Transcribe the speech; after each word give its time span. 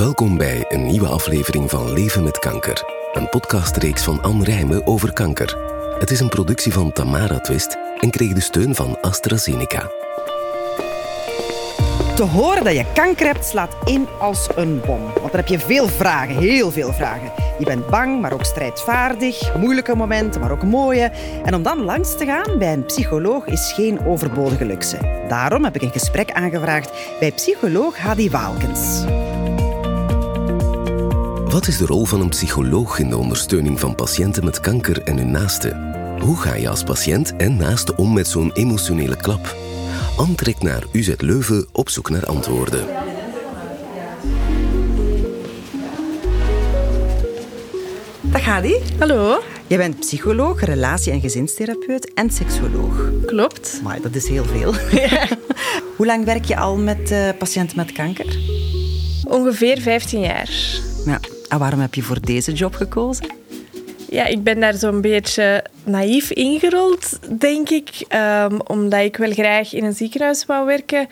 Welkom 0.00 0.36
bij 0.36 0.64
een 0.68 0.86
nieuwe 0.86 1.06
aflevering 1.06 1.70
van 1.70 1.92
Leven 1.92 2.22
met 2.22 2.38
Kanker. 2.38 2.82
Een 3.12 3.28
podcastreeks 3.28 4.02
van 4.02 4.22
Anne 4.22 4.44
Rijmen 4.44 4.86
over 4.86 5.12
kanker. 5.12 5.58
Het 5.98 6.10
is 6.10 6.20
een 6.20 6.28
productie 6.28 6.72
van 6.72 6.92
Tamara 6.92 7.40
Twist 7.40 7.76
en 7.98 8.10
kreeg 8.10 8.32
de 8.32 8.40
steun 8.40 8.74
van 8.74 9.00
AstraZeneca. 9.00 9.90
Te 12.14 12.22
horen 12.22 12.64
dat 12.64 12.74
je 12.74 12.84
kanker 12.94 13.26
hebt 13.26 13.44
slaat 13.44 13.76
in 13.84 14.06
als 14.18 14.48
een 14.56 14.80
bom. 14.86 15.02
Want 15.02 15.32
dan 15.32 15.40
heb 15.40 15.46
je 15.46 15.58
veel 15.58 15.88
vragen, 15.88 16.36
heel 16.36 16.70
veel 16.70 16.92
vragen. 16.92 17.32
Je 17.58 17.64
bent 17.64 17.86
bang, 17.86 18.20
maar 18.20 18.32
ook 18.32 18.44
strijdvaardig. 18.44 19.54
Moeilijke 19.56 19.96
momenten, 19.96 20.40
maar 20.40 20.52
ook 20.52 20.64
mooie. 20.64 21.10
En 21.44 21.54
om 21.54 21.62
dan 21.62 21.84
langs 21.84 22.16
te 22.16 22.24
gaan 22.24 22.58
bij 22.58 22.72
een 22.72 22.84
psycholoog 22.84 23.46
is 23.46 23.72
geen 23.72 24.06
overbodige 24.06 24.64
luxe. 24.64 25.24
Daarom 25.28 25.64
heb 25.64 25.74
ik 25.74 25.82
een 25.82 25.92
gesprek 25.92 26.30
aangevraagd 26.30 26.90
bij 27.18 27.32
psycholoog 27.32 27.96
Hadi 27.96 28.30
Waalkens. 28.30 29.04
Wat 31.50 31.66
is 31.66 31.76
de 31.76 31.86
rol 31.86 32.04
van 32.04 32.20
een 32.20 32.28
psycholoog 32.28 32.98
in 32.98 33.08
de 33.08 33.16
ondersteuning 33.16 33.80
van 33.80 33.94
patiënten 33.94 34.44
met 34.44 34.60
kanker 34.60 35.02
en 35.02 35.16
hun 35.16 35.30
naasten? 35.30 35.92
Hoe 36.20 36.36
ga 36.36 36.54
je 36.54 36.68
als 36.68 36.84
patiënt 36.84 37.36
en 37.36 37.56
naaste 37.56 37.96
om 37.96 38.12
met 38.12 38.28
zo'n 38.28 38.52
emotionele 38.52 39.16
klap? 39.16 39.56
Anne 40.16 40.34
trekt 40.34 40.62
naar 40.62 40.82
UZ 40.92 41.14
Leuven 41.18 41.66
op 41.72 41.88
zoek 41.88 42.10
naar 42.10 42.26
antwoorden. 42.26 42.86
Dag 48.20 48.44
Hadi. 48.44 48.74
Hallo, 48.98 49.42
Jij 49.66 49.78
bent 49.78 50.00
psycholoog, 50.00 50.60
relatie- 50.60 51.12
en 51.12 51.20
gezinstherapeut 51.20 52.12
en 52.14 52.30
seksuoloog. 52.30 53.10
klopt. 53.26 53.80
Maar 53.82 54.00
dat 54.00 54.14
is 54.14 54.28
heel 54.28 54.44
veel. 54.44 54.74
Hoe 55.96 56.06
lang 56.06 56.24
werk 56.24 56.44
je 56.44 56.56
al 56.56 56.76
met 56.76 57.10
eh, 57.10 57.28
patiënten 57.38 57.76
met 57.76 57.92
kanker? 57.92 58.38
Ongeveer 59.24 59.80
15 59.80 60.20
jaar. 60.20 60.50
Ja. 61.06 61.20
En 61.50 61.58
waarom 61.58 61.80
heb 61.80 61.94
je 61.94 62.02
voor 62.02 62.20
deze 62.20 62.52
job 62.52 62.74
gekozen? 62.74 63.26
Ja, 64.10 64.26
ik 64.26 64.42
ben 64.42 64.60
daar 64.60 64.74
zo'n 64.74 65.00
beetje 65.00 65.64
naïef 65.84 66.30
ingerold, 66.30 67.18
denk 67.40 67.68
ik. 67.70 67.88
ehm, 68.08 68.58
omdat 68.66 69.00
ik 69.00 69.16
wel 69.16 69.32
graag 69.32 69.72
in 69.74 69.84
een 69.84 69.92
ziekenhuis 69.94 70.46
wou 70.46 70.66
werken. 70.66 71.08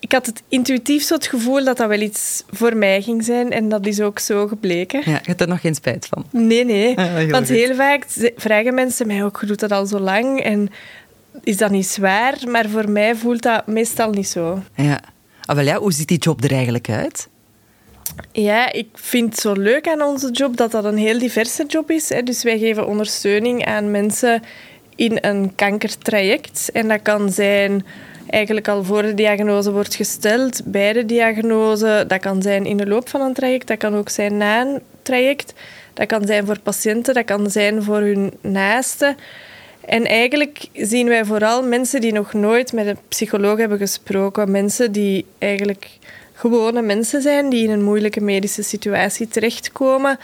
Ik 0.00 0.12
had 0.12 0.26
het 0.26 0.42
intuïtief 0.48 1.02
zo 1.02 1.14
het 1.14 1.26
gevoel 1.26 1.64
dat 1.64 1.76
dat 1.76 1.88
wel 1.88 2.00
iets 2.00 2.42
voor 2.50 2.76
mij 2.76 3.02
ging 3.02 3.24
zijn. 3.24 3.52
En 3.52 3.68
dat 3.68 3.86
is 3.86 4.00
ook 4.00 4.18
zo 4.18 4.46
gebleken. 4.46 5.02
Ja, 5.04 5.10
je 5.12 5.18
hebt 5.22 5.40
er 5.40 5.48
nog 5.48 5.60
geen 5.60 5.74
spijt 5.74 6.06
van. 6.06 6.24
Nee, 6.30 6.64
nee. 6.64 6.96
Ah, 6.98 7.14
heel 7.14 7.28
Want 7.28 7.46
goed. 7.46 7.56
heel 7.56 7.74
vaak 7.74 8.04
vragen 8.36 8.74
mensen 8.74 9.06
mij 9.06 9.24
ook, 9.24 9.38
je 9.40 9.46
doet 9.46 9.60
dat 9.60 9.72
al 9.72 9.86
zo 9.86 9.98
lang. 10.00 10.40
En 10.40 10.68
is 11.42 11.56
dat 11.56 11.70
niet 11.70 11.86
zwaar? 11.86 12.34
Maar 12.48 12.68
voor 12.68 12.90
mij 12.90 13.14
voelt 13.16 13.42
dat 13.42 13.66
meestal 13.66 14.10
niet 14.10 14.28
zo. 14.28 14.62
Ja. 14.74 15.00
Ah, 15.44 15.56
wel 15.56 15.64
ja, 15.64 15.76
hoe 15.78 15.92
ziet 15.92 16.08
die 16.08 16.18
job 16.18 16.44
er 16.44 16.52
eigenlijk 16.52 16.88
uit? 16.90 17.28
Ja, 18.32 18.72
ik 18.72 18.88
vind 18.92 19.30
het 19.30 19.40
zo 19.40 19.52
leuk 19.52 19.88
aan 19.88 20.02
onze 20.02 20.30
job 20.30 20.56
dat 20.56 20.70
dat 20.70 20.84
een 20.84 20.96
heel 20.96 21.18
diverse 21.18 21.64
job 21.66 21.90
is. 21.90 22.08
Hè. 22.08 22.22
Dus 22.22 22.42
wij 22.42 22.58
geven 22.58 22.86
ondersteuning 22.86 23.64
aan 23.66 23.90
mensen 23.90 24.42
in 24.96 25.18
een 25.20 25.54
kankertraject. 25.54 26.70
En 26.72 26.88
dat 26.88 27.02
kan 27.02 27.30
zijn 27.30 27.86
eigenlijk 28.28 28.68
al 28.68 28.84
voor 28.84 29.02
de 29.02 29.14
diagnose 29.14 29.72
wordt 29.72 29.94
gesteld, 29.94 30.60
bij 30.64 30.92
de 30.92 31.06
diagnose. 31.06 32.04
Dat 32.06 32.20
kan 32.20 32.42
zijn 32.42 32.66
in 32.66 32.76
de 32.76 32.86
loop 32.86 33.08
van 33.08 33.20
een 33.20 33.34
traject, 33.34 33.66
dat 33.66 33.78
kan 33.78 33.94
ook 33.94 34.08
zijn 34.08 34.36
na 34.36 34.60
een 34.60 34.80
traject. 35.02 35.54
Dat 35.94 36.06
kan 36.06 36.26
zijn 36.26 36.46
voor 36.46 36.60
patiënten, 36.60 37.14
dat 37.14 37.24
kan 37.24 37.50
zijn 37.50 37.82
voor 37.82 38.00
hun 38.00 38.32
naasten. 38.40 39.16
En 39.80 40.04
eigenlijk 40.04 40.66
zien 40.72 41.08
wij 41.08 41.24
vooral 41.24 41.62
mensen 41.62 42.00
die 42.00 42.12
nog 42.12 42.32
nooit 42.32 42.72
met 42.72 42.86
een 42.86 42.98
psycholoog 43.08 43.58
hebben 43.58 43.78
gesproken. 43.78 44.50
Mensen 44.50 44.92
die 44.92 45.26
eigenlijk 45.38 45.88
gewone 46.38 46.82
mensen 46.82 47.22
zijn, 47.22 47.48
die 47.48 47.64
in 47.64 47.70
een 47.70 47.84
moeilijke 47.84 48.20
medische 48.20 48.62
situatie 48.62 49.28
terechtkomen. 49.28 50.18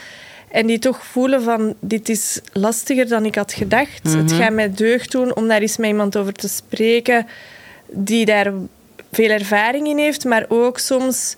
En 0.49 0.67
die 0.67 0.79
toch 0.79 1.05
voelen 1.05 1.43
van, 1.43 1.75
dit 1.79 2.09
is 2.09 2.39
lastiger 2.51 3.07
dan 3.07 3.25
ik 3.25 3.35
had 3.35 3.53
gedacht. 3.53 4.13
Het 4.13 4.31
gaat 4.31 4.53
mij 4.53 4.71
deugd 4.71 5.11
doen 5.11 5.35
om 5.35 5.47
daar 5.47 5.61
eens 5.61 5.77
met 5.77 5.89
iemand 5.89 6.17
over 6.17 6.33
te 6.33 6.47
spreken 6.47 7.27
die 7.87 8.25
daar 8.25 8.53
veel 9.11 9.29
ervaring 9.29 9.87
in 9.87 9.97
heeft, 9.97 10.25
maar 10.25 10.45
ook 10.47 10.79
soms 10.79 11.35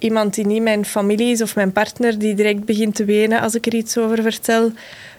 iemand 0.00 0.34
die 0.34 0.46
niet 0.46 0.62
mijn 0.62 0.84
familie 0.84 1.30
is 1.30 1.42
of 1.42 1.54
mijn 1.54 1.72
partner 1.72 2.18
die 2.18 2.34
direct 2.34 2.64
begint 2.64 2.94
te 2.94 3.04
wenen 3.04 3.40
als 3.40 3.54
ik 3.54 3.66
er 3.66 3.74
iets 3.74 3.98
over 3.98 4.22
vertel. 4.22 4.72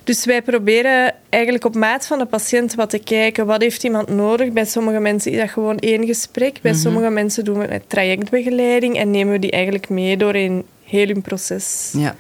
Dus 0.03 0.25
wij 0.25 0.41
proberen 0.41 1.13
eigenlijk 1.29 1.65
op 1.65 1.75
maat 1.75 2.07
van 2.07 2.17
de 2.17 2.25
patiënt 2.25 2.75
wat 2.75 2.89
te 2.89 2.99
kijken. 2.99 3.45
Wat 3.45 3.61
heeft 3.61 3.83
iemand 3.83 4.09
nodig? 4.09 4.51
Bij 4.51 4.65
sommige 4.65 4.99
mensen 4.99 5.31
is 5.31 5.37
dat 5.37 5.49
gewoon 5.49 5.77
één 5.77 6.05
gesprek. 6.05 6.59
Bij 6.61 6.73
sommige 6.73 7.09
mensen 7.09 7.45
doen 7.45 7.59
we 7.59 7.67
met 7.67 7.89
trajectbegeleiding 7.89 8.97
en 8.97 9.11
nemen 9.11 9.33
we 9.33 9.39
die 9.39 9.51
eigenlijk 9.51 9.89
mee 9.89 10.17
door 10.17 10.35
in 10.35 10.65
heel 10.83 11.07
hun 11.07 11.21
proces. 11.21 11.93
Ja. 11.97 12.15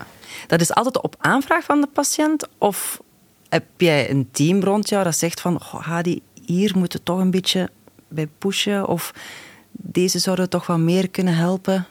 Dat 0.47 0.61
is 0.61 0.73
altijd 0.73 1.01
op 1.01 1.15
aanvraag 1.17 1.63
van 1.63 1.81
de 1.81 1.87
patiënt? 1.87 2.47
Of 2.57 3.01
heb 3.49 3.63
jij 3.77 4.09
een 4.09 4.29
team 4.31 4.63
rond 4.63 4.89
jou 4.89 5.03
dat 5.03 5.15
zegt 5.15 5.41
van... 5.41 5.55
Oh, 5.55 5.73
Hadi, 5.73 6.21
hier 6.45 6.71
moeten 6.77 6.99
we 6.99 7.05
toch 7.05 7.19
een 7.19 7.31
beetje 7.31 7.69
bij 8.07 8.27
pushen? 8.37 8.87
Of 8.87 9.13
deze 9.71 10.19
zouden 10.19 10.49
toch 10.49 10.67
wat 10.67 10.77
meer 10.77 11.09
kunnen 11.09 11.35
helpen? 11.35 11.87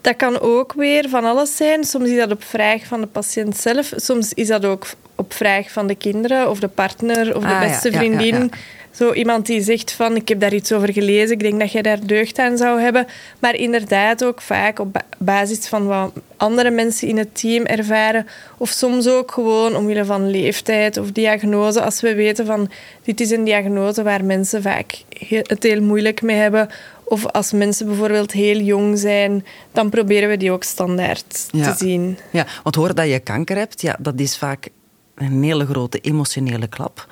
Dat 0.00 0.16
kan 0.16 0.40
ook 0.40 0.72
weer 0.72 1.08
van 1.08 1.24
alles 1.24 1.56
zijn. 1.56 1.84
Soms 1.84 2.08
is 2.08 2.16
dat 2.18 2.30
op 2.32 2.44
vraag 2.44 2.86
van 2.86 3.00
de 3.00 3.06
patiënt 3.06 3.56
zelf. 3.56 3.92
Soms 3.96 4.32
is 4.34 4.46
dat 4.46 4.64
ook 4.64 4.86
op 5.14 5.32
vraag 5.32 5.70
van 5.70 5.86
de 5.86 5.94
kinderen 5.94 6.50
of 6.50 6.60
de 6.60 6.68
partner 6.68 7.36
of 7.36 7.42
de 7.42 7.48
Ah, 7.48 7.60
beste 7.60 7.90
ja, 7.90 7.98
vriendin. 7.98 8.34
ja. 8.34 8.48
Zo 8.90 9.12
iemand 9.12 9.46
die 9.46 9.60
zegt 9.62 9.92
van, 9.92 10.16
ik 10.16 10.28
heb 10.28 10.40
daar 10.40 10.52
iets 10.54 10.72
over 10.72 10.92
gelezen, 10.92 11.30
ik 11.32 11.40
denk 11.40 11.60
dat 11.60 11.72
jij 11.72 11.82
daar 11.82 12.06
deugd 12.06 12.38
aan 12.38 12.56
zou 12.56 12.80
hebben. 12.80 13.06
Maar 13.38 13.54
inderdaad 13.54 14.24
ook 14.24 14.40
vaak 14.40 14.78
op 14.78 14.92
ba- 14.92 15.04
basis 15.18 15.66
van 15.66 15.86
wat 15.86 16.12
andere 16.36 16.70
mensen 16.70 17.08
in 17.08 17.18
het 17.18 17.28
team 17.40 17.64
ervaren. 17.64 18.26
Of 18.56 18.68
soms 18.70 19.08
ook 19.08 19.30
gewoon 19.32 19.76
omwille 19.76 20.04
van 20.04 20.30
leeftijd 20.30 20.96
of 20.96 21.10
diagnose. 21.12 21.80
Als 21.82 22.00
we 22.00 22.14
weten 22.14 22.46
van, 22.46 22.70
dit 23.02 23.20
is 23.20 23.30
een 23.30 23.44
diagnose 23.44 24.02
waar 24.02 24.24
mensen 24.24 24.62
vaak 24.62 24.92
he- 25.28 25.40
het 25.42 25.62
heel 25.62 25.82
moeilijk 25.82 26.22
mee 26.22 26.36
hebben. 26.36 26.68
Of 27.08 27.26
als 27.26 27.52
mensen 27.52 27.86
bijvoorbeeld 27.86 28.32
heel 28.32 28.60
jong 28.60 28.98
zijn, 28.98 29.44
dan 29.72 29.90
proberen 29.90 30.28
we 30.28 30.36
die 30.36 30.50
ook 30.52 30.62
standaard 30.62 31.48
Ja. 31.50 31.72
te 31.72 31.84
zien. 31.84 32.18
Ja, 32.32 32.46
want 32.62 32.74
horen 32.74 32.96
dat 32.96 33.08
je 33.08 33.18
kanker 33.18 33.56
hebt, 33.56 33.80
ja, 33.80 33.96
dat 34.00 34.20
is 34.20 34.38
vaak 34.38 34.68
een 35.14 35.42
hele 35.42 35.66
grote 35.66 35.98
emotionele 36.00 36.66
klap. 36.68 37.06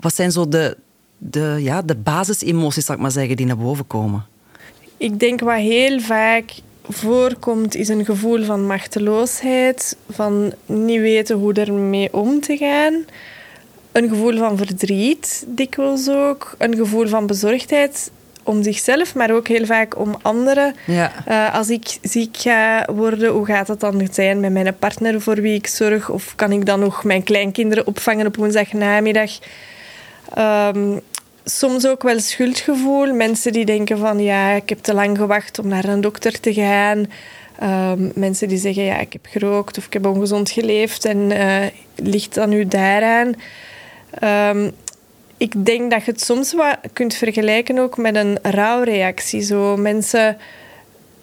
Wat 0.00 0.14
zijn 0.14 0.32
zo 0.32 0.48
de, 0.48 0.76
de, 1.18 1.56
ja, 1.60 1.82
de 1.82 1.94
basisemoties, 1.96 2.84
zal 2.84 2.94
ik 2.94 3.00
maar 3.00 3.10
zeggen, 3.10 3.36
die 3.36 3.46
naar 3.46 3.56
boven 3.56 3.86
komen? 3.86 4.26
Ik 4.96 5.18
denk 5.20 5.40
wat 5.40 5.56
heel 5.56 6.00
vaak 6.00 6.52
voorkomt, 6.88 7.74
is 7.74 7.88
een 7.88 8.04
gevoel 8.04 8.44
van 8.44 8.66
machteloosheid, 8.66 9.96
van 10.10 10.52
niet 10.66 11.00
weten 11.00 11.36
hoe 11.36 11.52
ermee 11.52 12.12
om 12.12 12.40
te 12.40 12.56
gaan. 12.56 13.04
Een 13.92 14.08
gevoel 14.08 14.36
van 14.36 14.56
verdriet, 14.56 15.44
dikwijls 15.48 16.08
ook. 16.08 16.54
Een 16.58 16.76
gevoel 16.76 17.06
van 17.08 17.26
bezorgdheid 17.26 18.10
om 18.42 18.62
zichzelf, 18.62 19.14
maar 19.14 19.30
ook 19.30 19.48
heel 19.48 19.66
vaak 19.66 19.98
om 19.98 20.16
anderen. 20.22 20.74
Ja. 20.86 21.12
Eh, 21.26 21.54
als 21.54 21.70
ik 21.70 21.98
ziek 22.02 22.36
ga 22.36 22.88
worden, 22.94 23.30
hoe 23.30 23.46
gaat 23.46 23.66
dat 23.66 23.80
dan 23.80 24.08
zijn 24.12 24.40
met 24.40 24.52
mijn 24.52 24.76
partner 24.78 25.20
voor 25.20 25.34
wie 25.40 25.54
ik 25.54 25.66
zorg? 25.66 26.10
Of 26.10 26.34
kan 26.34 26.52
ik 26.52 26.66
dan 26.66 26.80
nog 26.80 27.04
mijn 27.04 27.22
kleinkinderen 27.22 27.86
opvangen 27.86 28.26
op 28.26 28.36
woensdagnamiddag? 28.36 29.30
Ehm, 30.34 30.98
soms 31.44 31.86
ook 31.86 32.02
wel 32.02 32.20
schuldgevoel. 32.20 33.14
Mensen 33.14 33.52
die 33.52 33.64
denken 33.64 33.98
van 33.98 34.18
ja, 34.18 34.50
ik 34.50 34.68
heb 34.68 34.78
te 34.78 34.94
lang 34.94 35.16
gewacht 35.18 35.58
om 35.58 35.68
naar 35.68 35.84
een 35.84 36.00
dokter 36.00 36.40
te 36.40 36.54
gaan. 36.54 37.06
Ehm, 37.58 38.08
mensen 38.14 38.48
die 38.48 38.58
zeggen 38.58 38.84
ja, 38.84 38.98
ik 38.98 39.12
heb 39.12 39.26
gerookt 39.26 39.78
of 39.78 39.86
ik 39.86 39.92
heb 39.92 40.06
ongezond 40.06 40.50
geleefd 40.50 41.04
en 41.04 41.30
eh, 41.30 41.66
ligt 41.94 42.34
dat 42.34 42.48
nu 42.48 42.66
daaraan? 42.66 43.34
Ehm, 44.10 44.70
ik 45.42 45.66
denk 45.66 45.90
dat 45.90 46.04
je 46.04 46.10
het 46.10 46.20
soms 46.20 46.54
kunt 46.92 47.14
vergelijken 47.14 47.78
ook 47.78 47.96
met 47.96 48.16
een 48.16 48.38
rouwreactie. 48.42 49.40
Zo 49.40 49.76
mensen 49.76 50.36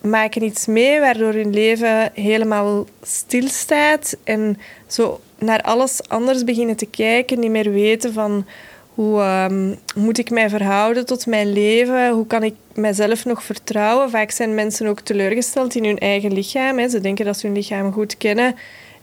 maken 0.02 0.44
iets 0.44 0.66
mee 0.66 1.00
waardoor 1.00 1.34
hun 1.34 1.54
leven 1.54 2.12
helemaal 2.14 2.86
stilstaat 3.02 4.18
en 4.24 4.58
zo 4.88 5.20
naar 5.38 5.62
alles 5.62 6.08
anders 6.08 6.44
beginnen 6.44 6.76
te 6.76 6.86
kijken, 6.86 7.40
niet 7.40 7.52
meer 7.52 7.72
weten 7.72 8.14
van 8.14 8.46
hoe 8.94 9.20
ehm, 9.20 9.76
moet 9.96 10.18
ik 10.18 10.30
mij 10.30 10.50
verhouden 10.50 11.06
tot 11.06 11.26
mijn 11.26 11.54
leven, 11.54 12.12
hoe 12.12 12.28
kan 12.28 12.44
ik 12.44 12.54
mezelf 12.74 13.26
nog 13.26 13.44
vertrouwen. 13.44 14.10
Vaak 14.10 14.32
zijn 14.32 14.56
mensen 14.56 14.88
ook 14.88 15.00
teleurgesteld 15.00 15.76
in 15.76 15.86
hun 15.86 15.98
eigen 15.98 16.34
lichaam. 16.34 16.78
Hè. 16.78 16.90
Ze 16.90 17.02
denken 17.02 17.26
dat 17.26 17.38
ze 17.38 17.46
hun 17.46 17.56
lichaam 17.56 17.92
goed 17.94 18.18
kennen. 18.18 18.56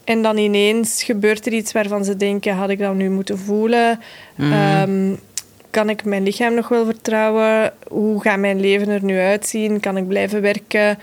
En 0.06 0.23
dan 0.23 0.37
ineens 0.37 1.03
gebeurt 1.03 1.47
er 1.47 1.53
iets 1.53 1.73
waarvan 1.73 2.05
ze 2.05 2.17
denken, 2.17 2.55
had 2.55 2.70
ik 2.70 2.79
dat 2.79 2.94
nu 2.94 3.11
moeten 3.11 3.38
voelen? 3.38 4.00
Ehm, 4.38 5.14
kan 5.70 5.88
ik 5.88 6.05
mijn 6.05 6.23
lichaam 6.23 6.55
nog 6.55 6.69
wel 6.69 6.85
vertrouwen? 6.85 7.73
Hoe 7.88 8.20
gaat 8.20 8.38
mijn 8.38 8.61
leven 8.61 8.88
er 8.88 9.05
nu 9.05 9.19
uitzien? 9.19 9.81
Kan 9.81 9.97
ik 9.97 10.08
blijven 10.08 10.41
werken? 10.41 10.99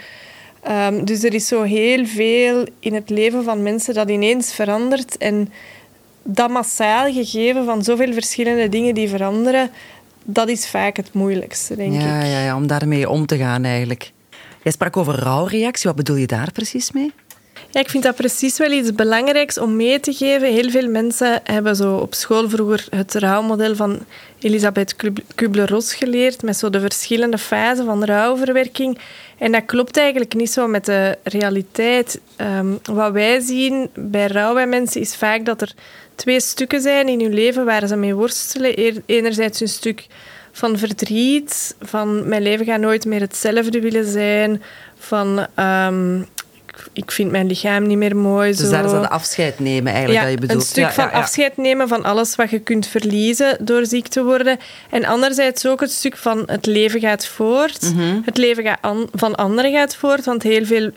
Ehm, 0.61 1.05
dus 1.05 1.23
er 1.23 1.33
is 1.33 1.47
zo 1.47 1.61
heel 1.61 2.05
veel 2.05 2.65
in 2.79 2.93
het 2.93 3.09
leven 3.09 3.43
van 3.43 3.63
mensen 3.63 3.93
dat 3.93 4.09
ineens 4.09 4.53
verandert. 4.53 5.17
En 5.17 5.51
dat 6.23 6.49
massaal 6.49 7.13
gegeven 7.13 7.65
van 7.65 7.83
zoveel 7.83 8.13
verschillende 8.13 8.69
dingen 8.69 8.93
die 8.93 9.09
veranderen, 9.09 9.69
dat 10.23 10.49
is 10.49 10.67
vaak 10.67 10.97
het 10.97 11.13
moeilijkste, 11.13 11.75
denk 11.75 11.93
ja, 11.93 12.19
ik. 12.19 12.25
ja, 12.25 12.43
ja, 12.43 12.55
om 12.55 12.67
daarmee 12.67 13.09
om 13.09 13.25
te 13.25 13.37
gaan 13.37 13.63
eigenlijk. 13.63 14.11
Jij 14.63 14.71
sprak 14.71 14.97
over 14.97 15.15
rouwreactie. 15.15 15.87
Wat 15.87 15.95
bedoel 15.95 16.15
je 16.15 16.27
daar 16.27 16.51
precies 16.51 16.91
mee? 16.91 17.11
Ja, 17.73 17.79
ik 17.79 17.89
vind 17.89 18.03
dat 18.03 18.15
precies 18.15 18.57
wel 18.57 18.71
iets 18.71 18.93
belangrijks 18.93 19.57
om 19.57 19.75
mee 19.75 19.99
te 19.99 20.13
geven. 20.13 20.53
Heel 20.53 20.69
veel 20.69 20.87
mensen 20.89 21.41
hebben 21.43 21.75
zo 21.75 21.95
op 21.95 22.13
school 22.13 22.49
vroeger 22.49 22.87
het 22.89 23.13
rouwmodel 23.13 23.75
van 23.75 24.05
Elisabeth 24.39 24.95
Kubler-Ross 25.35 25.93
geleerd, 25.93 26.41
met 26.41 26.57
zo 26.57 26.69
de 26.69 26.79
verschillende 26.79 27.37
fasen 27.37 27.85
van 27.85 28.03
rouwverwerking. 28.03 28.97
En 29.37 29.51
dat 29.51 29.65
klopt 29.65 29.97
eigenlijk 29.97 30.33
niet 30.33 30.51
zo 30.51 30.67
met 30.67 30.85
de 30.85 31.17
realiteit. 31.23 32.19
Um, 32.37 32.79
wat 32.83 33.11
wij 33.11 33.39
zien 33.39 33.89
bij 33.93 34.27
rouw 34.27 34.53
bij 34.53 34.67
mensen 34.67 35.01
is 35.01 35.15
vaak 35.15 35.45
dat 35.45 35.61
er 35.61 35.73
twee 36.15 36.39
stukken 36.39 36.81
zijn 36.81 37.07
in 37.07 37.21
hun 37.21 37.33
leven 37.33 37.65
waar 37.65 37.87
ze 37.87 37.95
mee 37.95 38.15
worstelen. 38.15 39.01
Enerzijds 39.05 39.59
een 39.59 39.67
stuk 39.67 40.07
van 40.51 40.77
verdriet, 40.77 41.75
van 41.81 42.27
mijn 42.27 42.41
leven 42.41 42.65
gaat 42.65 42.79
nooit 42.79 43.05
meer 43.05 43.21
hetzelfde 43.21 43.79
willen 43.79 44.05
zijn, 44.05 44.61
van 44.97 45.47
um, 45.59 46.27
ik 46.93 47.11
vind 47.11 47.31
mijn 47.31 47.47
lichaam 47.47 47.87
niet 47.87 47.97
meer 47.97 48.15
mooi. 48.15 48.55
Dus 48.55 48.69
daar 48.69 48.85
is 48.85 48.91
dat 48.91 49.09
afscheid 49.09 49.59
nemen 49.59 49.93
eigenlijk, 49.93 50.19
ja, 50.19 50.29
dat 50.29 50.39
je 50.39 50.47
bedoelt. 50.47 50.61
een 50.61 50.67
stuk 50.67 50.91
van 50.91 51.11
afscheid 51.11 51.57
nemen 51.57 51.87
van 51.87 52.03
alles 52.03 52.35
wat 52.35 52.49
je 52.49 52.59
kunt 52.59 52.87
verliezen 52.87 53.57
door 53.65 53.85
ziek 53.85 54.07
te 54.07 54.23
worden. 54.23 54.57
En 54.89 55.05
anderzijds 55.05 55.65
ook 55.67 55.79
het 55.79 55.91
stuk 55.91 56.17
van 56.17 56.43
het 56.45 56.65
leven 56.65 56.99
gaat 56.99 57.25
voort. 57.25 57.81
Mhm. 57.81 58.19
Het 58.25 58.37
leven 58.37 58.63
gaat 58.63 59.07
van 59.11 59.35
anderen 59.35 59.71
gaat 59.71 59.95
voort, 59.95 60.25
want 60.25 60.43
heel 60.43 60.65
veel 60.65 60.91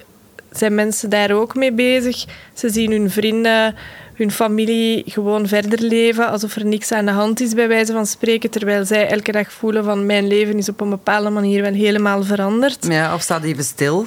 zijn 0.50 0.75
mensen 0.75 1.11
daar 1.11 1.31
ook 1.31 1.55
mee 1.55 1.73
bezig. 1.73 2.25
Ze 2.55 2.69
zien 2.69 2.90
hun 2.90 3.11
vrienden, 3.11 3.75
hun 4.14 4.31
familie 4.31 5.02
gewoon 5.06 5.49
verder 5.49 5.81
leven 5.81 6.28
alsof 6.28 6.56
er 6.56 6.67
niks 6.67 6.93
aan 6.93 7.05
de 7.05 7.11
hand 7.11 7.40
is, 7.40 7.55
bij 7.55 7.69
wijze 7.69 7.93
van 7.93 8.06
spreken. 8.06 8.50
Terwijl 8.50 8.84
zij 8.84 9.08
elke 9.08 9.32
dag 9.32 9.52
voelen 9.52 9.84
van 9.84 10.06
mijn 10.06 10.26
leven 10.26 10.58
is 10.58 10.69
op 10.69 10.81
een 10.81 10.90
bepaalde 10.90 11.31
manier 11.31 11.62
wel 11.62 11.73
helemaal 11.73 12.23
veranderd. 12.23 12.87
Ja, 12.88 13.14
of 13.14 13.23
staat 13.23 13.43
even 13.43 13.64
stil. 13.64 14.06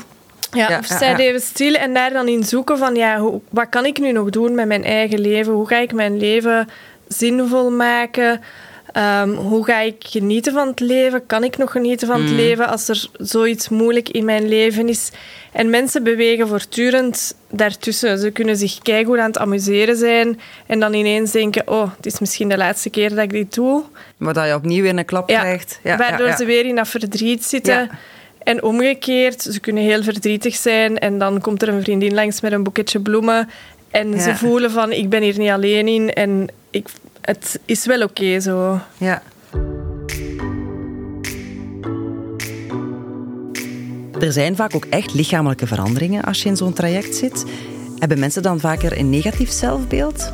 Ja, 0.51 0.77
of 0.79 0.85
sta 0.85 1.17
even 1.17 1.41
stil 1.41 1.73
en 1.73 1.93
daar 1.93 2.13
dan 2.13 2.27
in 2.27 2.43
zoeken 2.43 2.77
van 2.77 2.95
ja, 2.95 3.19
hoe, 3.19 3.41
wat 3.49 3.69
kan 3.69 3.85
ik 3.85 3.99
nu 3.99 4.11
nog 4.11 4.29
doen 4.29 4.55
met 4.55 4.67
mijn 4.67 4.83
eigen 4.83 5.19
leven? 5.19 5.53
Hoe 5.53 5.67
ga 5.67 5.77
ik 5.77 5.93
mijn 5.93 6.17
leven 6.17 6.67
zinvol 7.07 7.71
maken? 7.71 8.41
Ehm, 8.93 9.29
hoe 9.29 9.65
ga 9.65 9.79
ik 9.79 9.95
genieten 9.99 10.53
van 10.53 10.67
het 10.67 10.79
leven? 10.79 11.25
Kan 11.25 11.43
ik 11.43 11.57
nog 11.57 11.71
genieten 11.71 12.07
van 12.07 12.21
het 12.21 12.29
Mm. 12.29 12.35
leven 12.35 12.67
als 12.67 12.87
er 12.87 13.07
zoiets 13.17 13.69
moeilijk 13.69 14.09
in 14.09 14.25
mijn 14.25 14.47
leven 14.47 14.89
is? 14.89 15.09
En 15.51 15.69
mensen 15.69 16.03
bewegen 16.03 16.47
voortdurend 16.47 17.35
daartussen. 17.49 18.17
Ze 18.19 18.31
kunnen 18.31 18.55
zich 18.57 18.79
keigoed 18.81 19.17
aan 19.17 19.25
het 19.27 19.37
amuseren 19.37 19.95
zijn 19.95 20.39
en 20.67 20.79
dan 20.79 20.93
ineens 20.93 21.31
denken, 21.31 21.67
oh, 21.67 21.91
het 21.95 22.05
is 22.05 22.19
misschien 22.19 22.49
de 22.49 22.57
laatste 22.57 22.89
keer 22.89 23.09
dat 23.09 23.19
ik 23.19 23.29
dit 23.29 23.53
doe. 23.53 23.83
Maar 24.17 24.33
dat 24.33 24.47
je 24.47 24.53
opnieuw 24.55 24.81
weer 24.81 24.97
een 24.97 25.05
klap 25.05 25.29
Ja, 25.29 25.39
krijgt. 25.39 25.79
Ja, 25.83 25.97
waardoor 25.97 26.27
ja. 26.27 26.35
ze 26.35 26.45
weer 26.45 26.65
in 26.65 26.75
dat 26.75 26.87
verdriet 26.87 27.45
zitten. 27.45 27.89
En 28.49 28.63
omgekeerd, 28.63 29.41
ze 29.41 29.59
kunnen 29.59 29.83
heel 29.83 30.03
verdrietig 30.03 30.55
zijn 30.55 30.97
en 30.99 31.17
dan 31.19 31.41
komt 31.41 31.61
er 31.61 31.69
een 31.69 31.81
vriendin 31.81 32.13
langs 32.13 32.41
met 32.41 32.51
een 32.51 32.63
boeketje 32.63 32.99
bloemen 32.99 33.49
en 33.91 34.11
Ja. 34.11 34.19
ze 34.19 34.35
voelen 34.35 34.71
van 34.71 34.91
ik 34.91 35.09
ben 35.09 35.21
hier 35.21 35.37
niet 35.37 35.49
alleen 35.49 35.87
in 35.87 36.13
en 36.13 36.47
ik, 36.69 36.87
het 37.21 37.59
is 37.65 37.85
wel 37.85 38.01
oké 38.01 38.39
zo. 38.39 38.79
Ja. 38.97 39.21
Er 44.19 44.31
zijn 44.31 44.55
vaak 44.55 44.75
ook 44.75 44.85
echt 44.85 45.13
lichamelijke 45.13 45.67
veranderingen 45.67 46.23
als 46.23 46.43
je 46.43 46.49
in 46.49 46.57
zo'n 46.57 46.73
traject 46.73 47.15
zit. 47.15 47.45
Hebben 47.99 48.19
mensen 48.19 48.41
dan 48.41 48.59
vaker 48.59 48.97
een 48.97 49.09
negatief 49.09 49.49
zelfbeeld? 49.51 50.31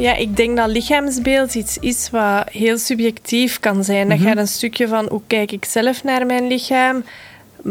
Ja, 0.00 0.14
ik 0.14 0.36
denk 0.36 0.56
dat 0.56 0.68
lichaamsbeeld 0.68 1.54
iets 1.54 1.78
is 1.78 2.10
wat 2.10 2.48
heel 2.50 2.78
subjectief 2.78 3.60
kan 3.60 3.84
zijn. 3.84 4.08
Dat 4.08 4.20
gaat 4.20 4.36
een 4.36 4.48
stukje 4.48 4.88
van 4.88 5.08
hoe 5.08 5.20
kijk 5.26 5.52
ik 5.52 5.64
zelf 5.64 6.04
naar 6.04 6.26
mijn 6.26 6.46
lichaam. 6.46 7.04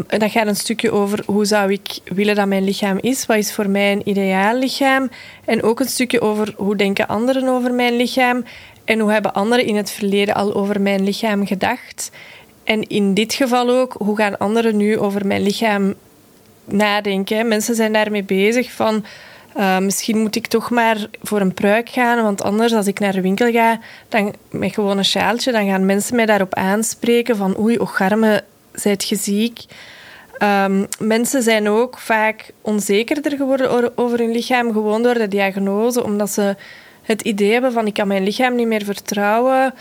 Dat 0.08 0.32
gaat 0.32 0.48
een 0.48 0.56
stukje 0.56 0.92
over 0.92 1.24
hoe 1.26 1.46
zou 1.46 1.72
ik 1.72 2.00
willen 2.04 2.36
dat 2.36 2.48
mijn 2.48 2.64
lichaam 2.64 2.98
is. 3.02 3.26
Wat 3.26 3.38
is 3.38 3.54
voor 3.54 3.70
mij 3.70 3.92
een 3.92 4.10
ideaal 4.10 4.56
lichaam? 4.56 5.10
En 5.46 5.64
ook 5.64 5.80
een 5.80 5.88
stukje 5.88 6.22
over 6.22 6.54
hoe 6.58 6.76
denken 6.76 7.08
anderen 7.08 7.48
over 7.48 7.74
mijn 7.74 7.96
lichaam. 7.96 8.44
En 8.86 9.00
hoe 9.00 9.12
hebben 9.12 9.34
anderen 9.34 9.66
in 9.66 9.76
het 9.76 9.92
verleden 9.92 10.36
al 10.36 10.54
over 10.54 10.82
mijn 10.82 11.04
lichaam 11.04 11.48
gedacht. 11.48 12.12
En 12.64 12.88
in 12.88 13.14
dit 13.14 13.34
geval 13.34 13.70
ook, 13.70 13.94
hoe 13.98 14.16
gaan 14.16 14.38
anderen 14.38 14.78
nu 14.78 14.98
over 14.98 15.26
mijn 15.26 15.44
lichaam 15.44 15.94
nadenken. 16.66 17.48
Mensen 17.48 17.76
zijn 17.76 17.94
daarmee 17.94 18.24
bezig 18.24 18.72
van... 18.72 19.06
eh, 19.56 19.80
misschien 19.80 20.18
moet 20.18 20.36
ik 20.36 20.48
toch 20.48 20.70
maar 20.70 21.08
voor 21.22 21.42
een 21.42 21.54
pruik 21.54 21.90
gaan, 21.90 22.24
want 22.24 22.44
anders 22.44 22.74
als 22.74 22.88
ik 22.88 23.00
naar 23.00 23.14
de 23.14 23.22
winkel 23.22 23.52
ga, 23.52 23.80
dan, 24.10 24.34
met 24.50 24.74
gewoon 24.74 24.98
een 24.98 25.06
sjaaltje, 25.06 25.52
dan 25.52 25.68
gaan 25.68 25.86
mensen 25.86 26.16
mij 26.16 26.26
daarop 26.26 26.54
aanspreken 26.54 27.36
van 27.36 27.60
oei, 27.60 27.78
och 27.78 28.02
arme, 28.02 28.44
zijt 28.74 29.08
je 29.08 29.16
ziek? 29.16 29.66
Ehm, 30.38 30.86
mensen 31.00 31.44
zijn 31.44 31.70
ook 31.70 31.98
vaak 31.98 32.52
onzekerder 32.62 33.38
geworden 33.38 33.98
over 33.98 34.20
hun 34.20 34.32
lichaam, 34.32 34.72
gewoon 34.72 35.04
door 35.04 35.14
de 35.14 35.28
diagnose, 35.28 36.04
omdat 36.04 36.30
ze 36.30 36.56
het 37.02 37.22
idee 37.22 37.52
hebben 37.52 37.72
van 37.72 37.88
ik 37.88 37.94
kan 37.94 38.08
mijn 38.08 38.24
lichaam 38.24 38.56
niet 38.56 38.68
meer 38.68 38.84
vertrouwen. 38.84 39.74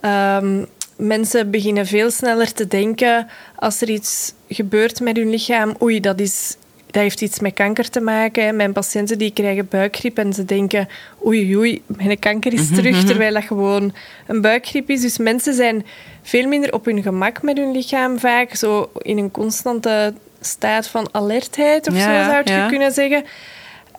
Ehm, 0.00 0.64
mensen 0.96 1.50
beginnen 1.50 1.86
veel 1.86 2.10
sneller 2.10 2.52
te 2.52 2.66
denken 2.66 3.26
als 3.56 3.80
er 3.80 3.88
iets 3.88 4.32
gebeurt 4.48 5.00
met 5.00 5.16
hun 5.16 5.30
lichaam. 5.30 5.76
Oei, 5.82 6.00
dat, 6.00 6.20
is, 6.20 6.56
dat 6.86 7.02
heeft 7.02 7.20
iets 7.20 7.40
met 7.40 7.54
kanker 7.54 7.90
te 7.90 8.00
maken. 8.00 8.56
Mijn 8.56 8.72
patiënten 8.72 9.18
die 9.18 9.30
krijgen 9.30 9.68
buikgriep 9.68 10.18
en 10.18 10.32
ze 10.32 10.44
denken 10.44 10.88
oei, 11.26 11.56
oei, 11.56 11.82
mijn 11.86 12.18
kanker 12.18 12.52
is 12.52 12.68
terug, 12.74 13.04
terwijl 13.04 13.34
dat 13.34 13.44
gewoon 13.44 13.94
een 14.26 14.40
buikgriep 14.40 14.90
is. 14.90 15.00
Dus 15.00 15.18
mensen 15.18 15.54
zijn 15.54 15.86
veel 16.22 16.48
minder 16.48 16.72
op 16.72 16.84
hun 16.84 17.02
gemak 17.02 17.42
met 17.42 17.56
hun 17.56 17.72
lichaam 17.72 18.18
vaak, 18.18 18.54
zo 18.54 18.90
in 18.98 19.18
een 19.18 19.30
constante 19.30 20.14
staat 20.40 20.88
van 20.88 21.08
alertheid 21.12 21.88
of 21.88 21.94
Ja, 21.94 22.24
zo 22.24 22.30
zou 22.30 22.42
je 22.44 22.50
ja. 22.50 22.68
kunnen 22.68 22.92
zeggen. 22.92 23.24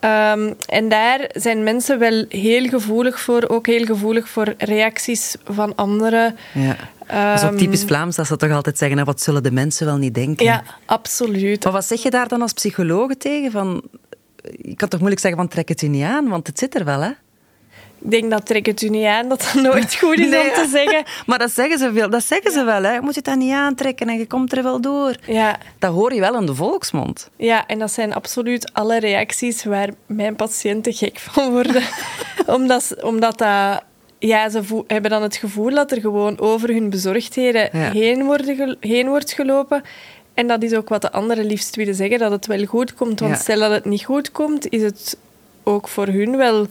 Ehm, 0.00 0.52
en 0.66 0.88
daar 0.88 1.30
zijn 1.32 1.62
mensen 1.62 1.98
wel 1.98 2.24
heel 2.28 2.68
gevoelig 2.68 3.20
voor, 3.20 3.44
ook 3.48 3.66
heel 3.66 3.84
gevoelig 3.84 4.28
voor 4.28 4.54
reacties 4.58 5.36
van 5.44 5.74
anderen. 5.74 6.36
Ja. 6.54 6.76
Dat 7.06 7.38
is 7.38 7.44
ook 7.44 7.50
Ehm, 7.50 7.56
typisch 7.56 7.84
Vlaams 7.84 8.16
dat 8.16 8.26
ze 8.26 8.36
toch 8.36 8.50
altijd 8.50 8.78
zeggen, 8.78 8.96
nou, 8.96 9.08
wat 9.08 9.20
zullen 9.20 9.42
de 9.42 9.50
mensen 9.50 9.86
wel 9.86 9.96
niet 9.96 10.14
denken? 10.14 10.44
Ja, 10.44 10.62
absoluut. 10.86 11.64
Maar 11.64 11.72
wat 11.72 11.84
zeg 11.84 12.02
je 12.02 12.10
daar 12.10 12.28
dan 12.28 12.42
als 12.42 12.52
psycholoog 12.52 13.14
tegen? 13.14 13.50
Van, 13.50 13.82
je 14.56 14.74
kan 14.74 14.88
toch 14.88 14.98
moeilijk 14.98 15.20
zeggen 15.20 15.40
van 15.40 15.50
trek 15.50 15.68
het 15.68 15.82
u 15.82 15.88
niet 15.88 16.04
aan, 16.04 16.28
want 16.28 16.46
het 16.46 16.58
zit 16.58 16.74
er 16.74 16.84
wel, 16.84 17.00
hè? 17.00 17.10
Ik 18.00 18.10
denk 18.10 18.30
dat 18.30 18.46
trek 18.46 18.66
het 18.66 18.82
u 18.82 18.88
niet 18.88 19.04
aan, 19.06 19.28
dat 19.28 19.50
dat 19.52 19.62
nooit 19.62 19.94
goed 19.94 20.18
is 20.18 20.28
Nee, 20.28 20.48
om 20.48 20.54
te 20.54 20.68
zeggen. 20.70 21.02
Maar 21.26 21.38
dat 21.38 21.50
zeggen 21.50 21.78
ze, 21.78 21.92
veel, 21.92 22.10
dat 22.10 22.24
zeggen 22.24 22.52
ze 22.52 22.64
wel, 22.64 22.82
hè? 22.82 22.92
Je 22.94 23.00
moet 23.00 23.14
je 23.14 23.22
dat 23.22 23.36
niet 23.36 23.52
aantrekken 23.52 24.08
en 24.08 24.18
je 24.18 24.26
komt 24.26 24.52
er 24.56 24.62
wel 24.62 24.80
door. 24.80 25.14
Ja, 25.26 25.58
Dat 25.78 25.92
hoor 25.92 26.14
je 26.14 26.20
wel 26.20 26.34
in 26.40 26.46
de 26.46 26.54
volksmond. 26.54 27.30
ja, 27.36 27.66
en 27.66 27.78
dat 27.78 27.92
zijn 27.92 28.14
absoluut 28.14 28.72
alle 28.72 28.98
reacties 28.98 29.64
waar 29.64 29.88
mijn 30.06 30.36
patiënten 30.36 30.92
gek 30.92 31.18
van 31.18 31.50
worden. 31.50 31.82
omdat, 32.56 32.82
ze- 32.84 32.98
omdat 33.02 33.38
dat... 33.38 33.82
Ja, 34.20 34.48
ze 34.48 34.60
hebben 34.86 35.10
dan 35.10 35.22
het 35.22 35.36
gevoel 35.36 35.70
dat 35.70 35.90
er 35.90 36.00
gewoon 36.00 36.38
over 36.40 36.68
hun 36.68 36.90
bezorgdheden 36.90 37.68
Ja. 37.72 37.90
heen, 37.90 38.24
worden 38.24 38.76
heen 38.80 39.08
wordt 39.08 39.32
gelopen. 39.32 39.82
En 40.34 40.46
dat 40.46 40.62
is 40.62 40.72
ook 40.74 40.88
wat 40.88 41.02
de 41.02 41.12
anderen 41.12 41.44
liefst 41.44 41.76
willen 41.76 41.94
zeggen, 41.94 42.18
dat 42.18 42.30
het 42.30 42.46
wel 42.46 42.64
goed 42.64 42.94
komt. 42.94 43.20
Want 43.20 43.32
Ja. 43.32 43.38
stel 43.40 43.58
dat 43.58 43.70
het 43.70 43.84
niet 43.84 44.04
goed 44.04 44.32
komt, 44.32 44.68
is 44.68 44.82
het 44.82 45.18
ook 45.62 45.88
voor 45.88 46.06
hun 46.06 46.36
wel 46.36 46.66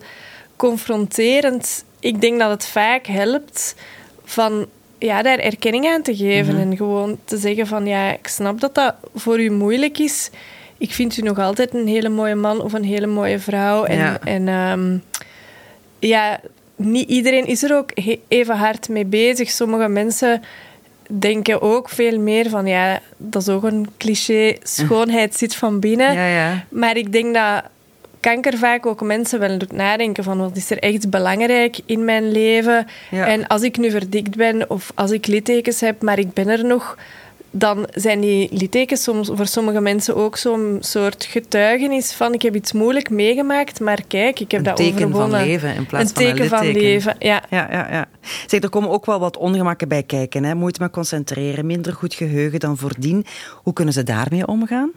confronterend. 0.57 1.83
Ik 1.99 2.21
denk 2.21 2.39
dat 2.39 2.49
het 2.49 2.65
vaak 2.67 3.05
helpt 3.05 3.75
van 4.23 4.65
ja, 4.99 5.21
daar 5.21 5.39
erkenning 5.39 5.87
aan 5.87 6.01
te 6.01 6.15
geven. 6.15 6.53
Mhm. 6.53 6.61
En 6.63 6.77
gewoon 6.77 7.17
te 7.25 7.37
zeggen 7.37 7.67
van 7.67 7.85
ja, 7.85 8.11
ik 8.13 8.27
snap 8.27 8.59
dat 8.59 8.75
dat 8.75 8.95
voor 9.15 9.39
u 9.39 9.49
moeilijk 9.51 9.97
is. 9.99 10.29
Ik 10.77 10.91
vind 10.91 11.17
u 11.17 11.21
nog 11.21 11.39
altijd 11.39 11.73
een 11.73 11.87
hele 11.87 12.09
mooie 12.09 12.35
man 12.35 12.61
of 12.61 12.73
een 12.73 12.83
hele 12.83 13.07
mooie 13.07 13.39
vrouw. 13.39 13.83
En, 13.83 13.97
Ja. 13.97 14.19
en 14.23 14.47
ehm, 14.47 14.97
ja, 15.99 16.39
niet 16.75 17.09
iedereen 17.09 17.45
is 17.45 17.63
er 17.63 17.75
ook 17.75 17.91
even 18.27 18.55
hard 18.55 18.89
mee 18.89 19.05
bezig. 19.05 19.49
Sommige 19.49 19.87
mensen 19.87 20.41
denken 21.19 21.61
ook 21.61 21.89
veel 21.89 22.19
meer 22.19 22.49
van 22.49 22.65
ja, 22.65 22.99
dat 23.17 23.41
is 23.41 23.49
ook 23.49 23.63
een 23.63 23.87
cliché, 23.97 24.55
schoonheid 24.63 25.35
zit 25.35 25.55
van 25.55 25.79
binnen. 25.79 26.13
Ja, 26.13 26.27
ja. 26.27 26.65
Maar 26.69 26.97
ik 26.97 27.11
denk 27.11 27.33
dat 27.33 27.63
kanker 28.19 28.57
vaak 28.57 28.85
ook 28.85 29.01
mensen 29.01 29.39
wel 29.39 29.57
doet 29.57 29.71
nadenken 29.71 30.23
van 30.23 30.37
wat 30.37 30.55
is 30.55 30.71
er 30.71 30.79
echt 30.79 31.09
belangrijk 31.09 31.79
in 31.85 32.05
mijn 32.05 32.31
leven. 32.31 32.85
Ja. 33.11 33.25
En 33.27 33.47
als 33.47 33.61
ik 33.61 33.77
nu 33.77 33.91
verdikt 33.91 34.35
ben 34.35 34.69
of 34.69 34.91
als 34.95 35.11
ik 35.11 35.27
littekens 35.27 35.79
heb, 35.79 36.01
maar 36.01 36.19
ik 36.19 36.33
ben 36.33 36.47
er 36.47 36.65
nog, 36.65 36.97
dan 37.51 37.87
zijn 37.93 38.19
die 38.19 38.49
littekens 38.51 39.03
soms 39.03 39.29
voor 39.33 39.47
sommige 39.47 39.81
mensen 39.81 40.15
ook 40.15 40.37
zo'n 40.37 40.77
soort 40.79 41.25
getuigenis 41.25 42.13
van 42.13 42.33
ik 42.33 42.41
heb 42.41 42.55
iets 42.55 42.71
moeilijk 42.71 43.09
meegemaakt, 43.09 43.79
maar 43.79 44.01
kijk, 44.07 44.39
ik 44.39 44.51
heb 44.51 44.59
Een 44.59 44.65
dat 44.65 44.75
teken 44.75 44.99
van 44.99 45.07
overwonnen. 45.07 45.45
leven 45.45 45.75
in 45.75 45.85
plaats 45.85 46.09
een 46.09 46.15
van 46.15 46.25
een 46.25 46.33
teken 46.33 46.49
van 46.49 46.71
leven, 46.71 47.15
ja. 47.19 47.43
Ja, 47.49 47.67
ja, 47.71 47.87
ja. 47.91 48.05
Zeg, 48.47 48.63
er 48.63 48.69
komen 48.69 48.89
ook 48.89 49.05
wel 49.05 49.19
wat 49.19 49.37
ongemakken 49.37 49.87
bij 49.87 50.03
kijken. 50.03 50.43
Hè? 50.43 50.55
Moeite 50.55 50.81
met 50.81 50.91
concentreren, 50.91 51.65
minder 51.65 51.93
goed 51.93 52.13
geheugen 52.13 52.59
dan 52.59 52.77
voordien. 52.77 53.25
Hoe 53.63 53.73
kunnen 53.73 53.93
ze 53.93 54.03
daarmee 54.03 54.47
omgaan? 54.47 54.91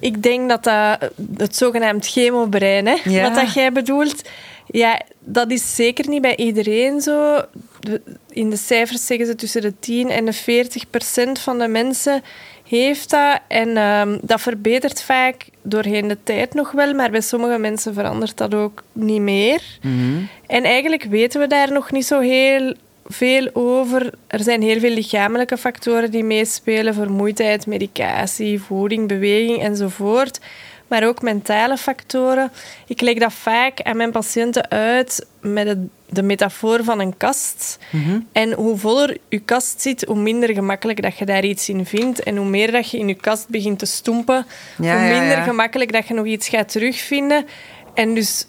Ik 0.00 0.22
denk 0.22 0.48
dat 0.48 0.64
dat 0.64 1.10
het 1.36 1.56
zogenaamd 1.56 2.06
chemobrein, 2.06 2.86
hè, 2.86 2.96
Ja. 3.04 3.22
wat 3.22 3.34
dat 3.34 3.54
jij 3.54 3.72
bedoelt, 3.72 4.22
ja, 4.66 5.00
dat 5.20 5.50
is 5.50 5.74
zeker 5.74 6.08
niet 6.08 6.22
bij 6.22 6.36
iedereen 6.36 7.00
zo. 7.00 7.44
in 8.30 8.50
de 8.50 8.56
cijfers 8.56 9.06
zeggen 9.06 9.26
ze 9.26 9.34
tussen 9.34 9.62
de 9.62 9.78
10 9.78 10.10
en 10.10 10.24
de 10.24 10.32
40 10.32 10.90
procent 10.90 11.38
van 11.38 11.58
de 11.58 11.68
mensen 11.68 12.22
heeft 12.68 13.10
dat. 13.10 13.40
En 13.48 13.76
ehm, 13.76 14.18
dat 14.22 14.40
verbetert 14.40 15.02
vaak 15.02 15.46
doorheen 15.62 16.08
de 16.08 16.18
tijd 16.22 16.54
nog 16.54 16.70
wel, 16.72 16.94
maar 16.94 17.10
bij 17.10 17.20
sommige 17.20 17.58
mensen 17.58 17.94
verandert 17.94 18.36
dat 18.36 18.54
ook 18.54 18.82
niet 18.92 19.20
meer. 19.20 19.62
Mhm. 19.82 20.18
En 20.46 20.64
eigenlijk 20.64 21.04
weten 21.04 21.40
we 21.40 21.46
daar 21.46 21.72
nog 21.72 21.90
niet 21.92 22.06
zo 22.06 22.20
heel 22.20 22.74
veel 23.08 23.48
over. 23.52 24.12
Er 24.26 24.42
zijn 24.42 24.62
heel 24.62 24.80
veel 24.80 24.90
lichamelijke 24.94 25.56
factoren 25.58 26.10
die 26.10 26.24
meespelen: 26.24 26.94
vermoeidheid, 26.94 27.66
medicatie, 27.66 28.60
voeding, 28.60 29.08
beweging 29.08 29.62
enzovoort. 29.62 30.40
Maar 30.88 31.06
ook 31.06 31.22
mentale 31.22 31.76
factoren. 31.76 32.52
Ik 32.86 33.00
leg 33.00 33.18
dat 33.18 33.32
vaak 33.32 33.80
aan 33.82 33.96
mijn 33.96 34.10
patiënten 34.10 34.70
uit 34.70 35.26
met 35.40 35.66
het- 35.66 35.78
de 36.10 36.22
metafoor 36.22 36.84
van 36.84 37.00
een 37.00 37.16
kast. 37.16 37.78
En 38.32 38.52
hoe 38.52 38.76
voller 38.76 39.16
je 39.28 39.38
kast 39.38 39.80
zit, 39.80 40.04
hoe 40.04 40.16
minder 40.18 40.52
gemakkelijk 40.54 41.02
dat 41.02 41.16
je 41.18 41.24
daar 41.24 41.44
iets 41.44 41.68
in 41.68 41.86
vindt. 41.86 42.22
En 42.22 42.36
hoe 42.36 42.46
meer 42.46 42.72
dat 42.72 42.90
je 42.90 42.98
in 42.98 43.08
je 43.08 43.14
kast 43.14 43.48
begint 43.48 43.78
te 43.78 43.86
stompen, 43.86 44.46
Ja, 44.78 44.96
hoe 44.98 45.06
ja, 45.06 45.18
minder 45.18 45.36
ja. 45.36 45.42
gemakkelijk 45.42 45.92
dat 45.92 46.06
je 46.08 46.14
nog 46.14 46.26
iets 46.26 46.48
gaat 46.48 46.68
terugvinden. 46.72 47.46
En 47.94 48.14
dus, 48.14 48.46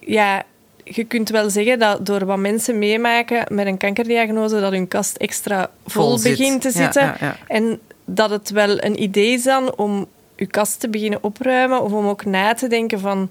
ja, 0.00 0.42
je 0.84 1.04
kunt 1.04 1.28
wel 1.28 1.50
zeggen 1.50 1.78
dat 1.78 2.06
door 2.06 2.24
wat 2.26 2.38
mensen 2.38 2.78
meemaken 2.78 3.44
met 3.48 3.66
een 3.66 3.76
kankerdiagnose, 3.76 4.60
dat 4.60 4.72
hun 4.72 4.88
kast 4.88 5.16
extra 5.16 5.70
vol, 5.86 6.02
Vol 6.08 6.18
zit. 6.18 6.36
begint 6.36 6.60
te 6.60 6.70
zitten. 6.70 7.02
ja, 7.02 7.16
ja. 7.20 7.36
En 7.48 7.80
dat 8.04 8.30
het 8.30 8.50
wel 8.50 8.84
een 8.84 9.02
idee 9.02 9.32
is 9.32 9.42
dan 9.42 9.76
om 9.76 10.06
je 10.36 10.46
kast 10.46 10.80
te 10.80 10.88
beginnen 10.88 11.22
opruimen 11.22 11.82
of 11.82 11.92
om 11.92 12.06
ook 12.06 12.24
na 12.24 12.54
te 12.54 12.68
denken 12.68 13.00
van, 13.00 13.30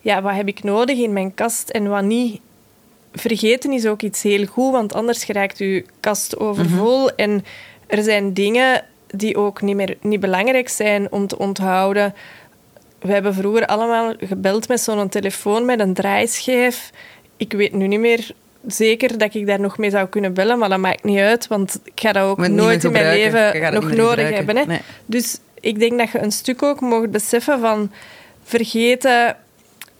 ja, 0.00 0.22
wat 0.22 0.34
heb 0.34 0.48
ik 0.48 0.62
nodig 0.62 0.98
in 0.98 1.12
mijn 1.12 1.34
kast 1.34 1.68
en 1.70 1.88
wat 1.88 2.02
niet. 2.04 2.40
Vergeten 3.12 3.72
is 3.72 3.86
ook 3.86 4.02
iets 4.02 4.22
heel 4.22 4.46
goed, 4.46 4.72
want 4.72 4.94
anders 4.94 5.24
geraakt 5.24 5.58
je 5.58 5.84
kast 6.00 6.38
overvol. 6.38 7.10
En 7.10 7.44
er 7.86 8.02
zijn 8.02 8.34
dingen 8.34 8.84
die 9.06 9.36
ook 9.36 9.62
niet 9.62 9.76
meer 9.76 9.96
niet 10.00 10.20
belangrijk 10.20 10.68
zijn 10.68 11.12
om 11.12 11.26
te 11.26 11.38
onthouden. 11.38 12.14
We 13.00 13.12
hebben 13.12 13.34
vroeger 13.34 13.66
allemaal 13.66 14.14
gebeld 14.18 14.68
met 14.68 14.80
zo'n 14.80 15.08
telefoon 15.08 15.64
met 15.64 15.80
een 15.80 15.94
draaischijf. 15.94 16.90
Ik 17.36 17.52
weet 17.52 17.72
nu 17.72 17.86
niet 17.86 18.00
meer 18.00 18.30
zeker 18.66 19.18
dat 19.18 19.34
ik 19.34 19.46
daar 19.46 19.60
nog 19.60 19.78
mee 19.78 19.90
zou 19.90 20.08
kunnen 20.08 20.34
bellen, 20.34 20.58
maar 20.58 20.68
dat 20.68 20.78
maakt 20.78 21.04
niet 21.04 21.18
uit, 21.18 21.46
want 21.46 21.80
ik 21.84 22.00
ga 22.00 22.12
dat 22.12 22.24
ook 22.24 22.48
nooit 22.48 22.84
in 22.84 22.92
mijn 22.92 23.14
leven 23.14 23.72
nog 23.72 23.92
nodig 23.92 24.30
hebben. 24.30 24.56
Hè. 24.56 24.64
Nee. 24.64 24.80
Dus 25.06 25.38
ik 25.60 25.78
denk 25.78 25.98
dat 25.98 26.10
je 26.10 26.18
een 26.18 26.32
stuk 26.32 26.62
ook 26.62 26.80
mocht 26.80 27.10
beseffen 27.10 27.60
van 27.60 27.90
vergeten 28.42 29.36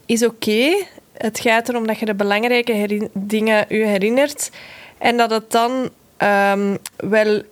is 0.06 0.24
oké. 0.24 0.84
Het 1.12 1.40
gaat 1.40 1.68
erom 1.68 1.86
dat 1.86 1.98
je 1.98 2.06
de 2.06 2.14
belangrijke 2.14 3.08
dingen 3.12 3.64
je 3.68 3.84
herinnert. 3.84 4.50
En 4.98 5.16
dat 5.16 5.30
het 5.30 5.50
dan 5.50 5.90
ehm, 6.16 6.76
wel 6.96 7.42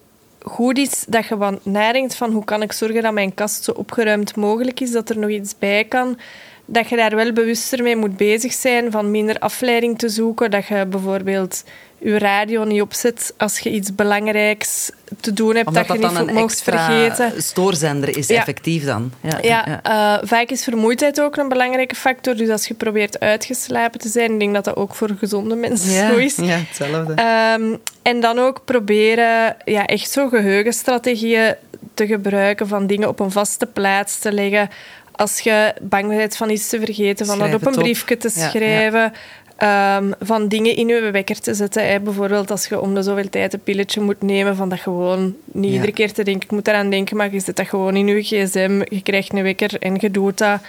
goed 0.42 0.78
is 0.78 1.04
dat 1.08 1.26
je 1.26 1.36
wat 1.36 1.64
nadenkt 1.64 2.14
van 2.14 2.32
hoe 2.32 2.44
kan 2.44 2.62
ik 2.62 2.72
zorgen 2.72 3.02
dat 3.02 3.12
mijn 3.12 3.34
kast 3.34 3.64
zo 3.64 3.72
opgeruimd 3.72 4.36
mogelijk 4.36 4.80
is, 4.80 4.90
dat 4.90 5.10
er 5.10 5.18
nog 5.18 5.30
iets 5.30 5.58
bij 5.58 5.84
kan. 5.84 6.18
Dat 6.64 6.88
je 6.88 6.96
daar 6.96 7.16
wel 7.16 7.32
bewuster 7.32 7.82
mee 7.82 7.96
moet 7.96 8.16
bezig 8.16 8.52
zijn, 8.52 8.90
van 8.90 9.10
minder 9.10 9.38
afleiding 9.38 9.98
te 9.98 10.08
zoeken. 10.08 10.50
Dat 10.50 10.66
je 10.66 10.86
bijvoorbeeld 10.86 11.64
je 11.98 12.18
radio 12.18 12.64
niet 12.64 12.80
opzet 12.82 13.34
als 13.36 13.58
je 13.58 13.70
iets 13.70 13.94
belangrijks 13.94 14.90
te 15.20 15.32
doen 15.32 15.54
hebt, 15.54 15.66
Omdat 15.68 15.86
dat 15.86 16.00
je 16.02 16.08
niet 16.24 16.32
mocht 16.32 16.62
vergeten. 16.62 17.42
stoorzender 17.42 18.16
is, 18.16 18.26
Ja. 18.26 18.36
effectief 18.36 18.84
dan. 18.84 19.12
Ja, 19.20 19.38
Ja, 19.42 19.82
eh, 19.82 20.26
vaak 20.28 20.48
is 20.50 20.64
vermoeidheid 20.64 21.20
ook 21.20 21.36
een 21.36 21.48
belangrijke 21.48 21.94
factor. 21.94 22.36
Dus 22.36 22.48
als 22.48 22.68
je 22.68 22.74
probeert 22.74 23.20
uitgeslapen 23.20 24.00
te 24.00 24.08
zijn, 24.08 24.32
ik 24.32 24.38
denk 24.40 24.54
dat 24.54 24.64
dat 24.64 24.76
ook 24.76 24.94
voor 24.94 25.10
gezonde 25.18 25.54
mensen 25.54 26.08
zo 26.08 26.16
is. 26.16 26.36
ja, 26.36 26.44
hetzelfde. 26.68 27.14
Ehm, 27.14 27.76
en 28.02 28.20
dan 28.20 28.38
ook 28.38 28.62
proberen 28.64 29.56
ja, 29.64 29.86
echt 29.86 30.10
zo 30.10 30.28
geheugenstrategieën 30.28 31.54
te 31.94 32.06
gebruiken, 32.06 32.68
van 32.68 32.86
dingen 32.86 33.08
op 33.08 33.20
een 33.20 33.30
vaste 33.30 33.66
plaats 33.66 34.18
te 34.18 34.32
leggen. 34.32 34.68
Als 35.12 35.40
je 35.40 35.74
bang 35.82 36.08
bent 36.08 36.36
van 36.36 36.50
iets 36.50 36.68
te 36.68 36.78
vergeten, 36.80 37.26
van 37.26 37.38
dat 37.38 37.54
op 37.54 37.66
een 37.66 37.74
op. 37.76 37.82
briefje 37.82 38.16
te 38.16 38.28
schrijven. 38.28 39.12
Ehm, 39.58 40.10
van 40.20 40.48
dingen 40.48 40.76
in 40.76 40.88
je 40.88 41.10
wekker 41.10 41.40
te 41.40 41.54
zetten. 41.54 41.88
Hè. 41.88 42.00
Bijvoorbeeld 42.00 42.50
als 42.50 42.66
je 42.66 42.80
om 42.80 42.94
de 42.94 43.02
zoveel 43.02 43.28
tijd 43.28 43.52
een 43.52 43.60
pilletje 43.62 44.00
moet 44.00 44.22
nemen, 44.22 44.56
van 44.56 44.68
dat 44.68 44.78
gewoon 44.80 45.34
niet 45.44 45.64
Ja. 45.70 45.74
iedere 45.74 45.92
keer 45.92 46.12
te 46.12 46.22
denken, 46.22 46.42
ik 46.42 46.50
moet 46.50 46.68
eraan 46.68 46.90
denken, 46.90 47.16
maar 47.16 47.32
je 47.32 47.40
zet 47.40 47.56
dat 47.56 47.68
gewoon 47.68 47.96
in 47.96 48.06
je 48.06 48.22
gsm, 48.22 48.80
je 48.88 49.02
krijgt 49.02 49.32
een 49.32 49.42
wekker 49.42 49.78
en 49.78 49.96
je 50.00 50.10
doet 50.10 50.38
dat. 50.38 50.60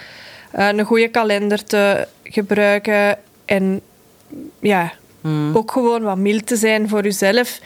Eh, 0.50 0.68
een 0.68 0.84
goede 0.84 1.08
kalender 1.08 1.64
te 1.64 2.06
gebruiken 2.24 3.18
en 3.44 3.80
ja, 4.60 4.92
Hmm. 5.20 5.56
ook 5.56 5.72
gewoon 5.72 6.02
wat 6.02 6.16
mild 6.16 6.46
te 6.46 6.56
zijn 6.56 6.88
voor 6.88 7.02
jezelf. 7.02 7.58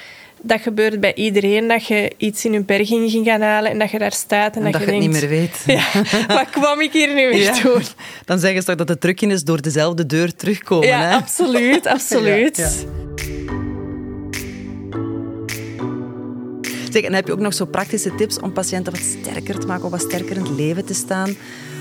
Dat 0.46 0.60
gebeurt 0.60 1.00
bij 1.00 1.14
iedereen, 1.14 1.68
dat 1.68 1.86
je 1.86 2.12
iets 2.16 2.44
in 2.44 2.52
je 2.52 2.60
berging 2.60 3.10
ging 3.10 3.26
gaan 3.26 3.40
halen 3.40 3.70
en 3.70 3.78
dat 3.78 3.90
je 3.90 3.98
daar 3.98 4.12
staat 4.12 4.56
en, 4.56 4.64
En 4.64 4.72
dat 4.72 4.80
je 4.80 4.86
je 4.86 4.92
het 4.92 5.00
niet 5.00 5.10
meer 5.10 5.28
weet. 5.28 5.62
Ja, 5.66 5.84
wat 6.26 6.50
kwam 6.50 6.80
ik 6.80 6.92
hier 6.92 7.08
nu 7.14 7.28
weer 7.28 7.36
Ja. 7.42 7.62
doen? 7.62 7.82
Dan 8.24 8.38
zeggen 8.38 8.60
ze 8.60 8.66
toch 8.66 8.76
dat 8.76 8.88
het 8.88 9.00
trucje 9.00 9.26
is 9.26 9.44
door 9.44 9.62
dezelfde 9.62 10.06
deur 10.06 10.34
terugkomen. 10.36 10.88
Ja, 10.88 11.00
hè? 11.00 11.14
absoluut, 11.14 11.86
absoluut. 11.96 12.56
Ja, 12.56 12.68
Zeg, 16.90 17.02
en 17.02 17.12
heb 17.14 17.26
je 17.26 17.32
ook 17.32 17.38
nog 17.38 17.54
zo 17.54 17.64
praktische 17.64 18.14
tips 18.14 18.40
om 18.40 18.52
patiënten 18.52 18.92
wat 18.92 19.02
sterker 19.02 19.58
te 19.58 19.66
maken 19.66 19.84
of 19.84 19.90
wat 19.90 20.00
sterker 20.00 20.36
in 20.36 20.42
het 20.42 20.50
leven 20.56 20.84
te 20.84 20.94
staan? 20.94 21.36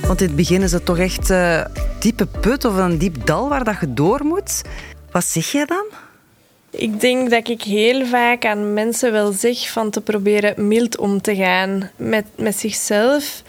Want 0.08 0.22
in 0.22 0.28
het 0.28 0.36
begin 0.36 0.62
is 0.62 0.72
het 0.72 0.86
toch 0.86 0.98
echt 0.98 1.30
eh 1.30 1.66
diepe 2.00 2.26
put 2.26 2.66
of 2.66 2.76
een 2.78 2.98
diep 2.98 3.26
dal 3.26 3.50
waar 3.50 3.64
dat 3.64 3.76
je 3.80 3.94
door 3.94 4.26
moet. 4.26 4.62
Wat 5.12 5.26
zeg 5.26 5.52
jij 5.52 5.66
dan? 5.66 5.86
Ik 6.76 7.02
denk 7.02 7.30
dat 7.30 7.48
ik 7.48 7.62
heel 7.62 8.06
vaak 8.06 8.46
aan 8.46 8.74
mensen 8.74 9.12
wel 9.12 9.32
zeg 9.32 9.72
van 9.72 9.90
te 9.90 10.02
proberen 10.02 10.68
mild 10.68 10.98
om 10.98 11.22
te 11.22 11.36
gaan 11.36 11.90
met, 11.96 12.26
met 12.36 12.56
zichzelf. 12.60 13.44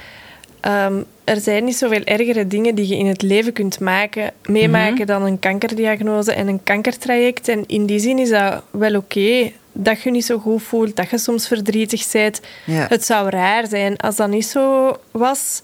Ehm, 0.60 1.02
er 1.24 1.40
zijn 1.40 1.64
niet 1.64 1.76
zoveel 1.76 2.04
ergere 2.04 2.46
dingen 2.46 2.74
die 2.74 2.88
je 2.88 2.96
in 2.96 3.06
het 3.06 3.22
leven 3.22 3.52
kunt 3.52 3.80
maken, 3.80 4.32
meemaken 4.42 5.06
dan 5.06 5.22
een 5.22 5.38
kankerdiagnose 5.38 6.32
en 6.32 6.48
een 6.48 6.62
kankertraject. 6.62 7.48
En 7.48 7.64
in 7.66 7.86
die 7.86 7.98
zin 7.98 8.18
is 8.18 8.28
dat 8.28 8.62
wel 8.70 8.96
oké 8.96 9.52
dat 9.72 10.02
je 10.02 10.10
niet 10.10 10.24
zo 10.24 10.38
goed 10.38 10.62
voelt, 10.62 10.96
dat 10.96 11.10
je 11.10 11.18
soms 11.18 11.48
verdrietig 11.48 12.10
bent. 12.12 12.40
Het 12.64 13.04
zou 13.04 13.28
raar 13.28 13.66
zijn 13.66 13.96
als 13.96 14.16
dat 14.16 14.28
niet 14.28 14.46
zo 14.46 14.96
was. 15.10 15.62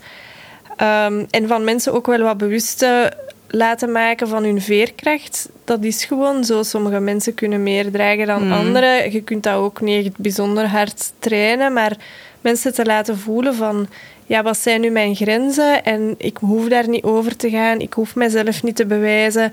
Ehm, 0.77 1.25
en 1.31 1.49
van 1.49 1.65
mensen 1.65 1.93
ook 1.93 2.07
wel 2.07 2.21
wat 2.21 2.39
bewust 2.39 2.83
eh, 2.83 3.05
laten 3.51 3.93
maken 3.93 4.29
van 4.29 4.45
hun 4.45 4.61
veerkracht. 4.61 5.49
Dat 5.65 5.85
is 5.85 6.05
gewoon 6.05 6.45
zo. 6.45 6.63
Sommige 6.63 7.01
mensen 7.01 7.35
kunnen 7.35 7.63
meer 7.63 7.91
dragen 7.91 8.27
dan 8.27 8.53
anderen. 8.53 9.13
Je 9.13 9.23
kunt 9.23 9.43
dat 9.43 9.55
ook 9.55 9.81
niet 9.81 10.05
echt 10.05 10.17
bijzonder 10.17 10.67
hard 10.67 11.13
trainen, 11.19 11.73
maar 11.73 11.97
mensen 12.41 12.75
te 12.75 12.85
laten 12.85 13.19
voelen 13.19 13.55
van 13.55 13.89
ja, 14.27 14.43
wat 14.43 14.59
zijn 14.59 14.81
nu 14.81 14.91
mijn 14.91 15.15
grenzen 15.15 15.85
en 15.85 16.15
ik 16.19 16.37
hoef 16.37 16.69
daar 16.69 16.89
niet 16.89 17.03
over 17.05 17.37
te 17.37 17.51
gaan. 17.51 17.81
Ik 17.81 17.93
hoef 17.93 18.15
mezelf 18.15 18.63
niet 18.63 18.77
te 18.77 18.87
bewijzen. 18.87 19.53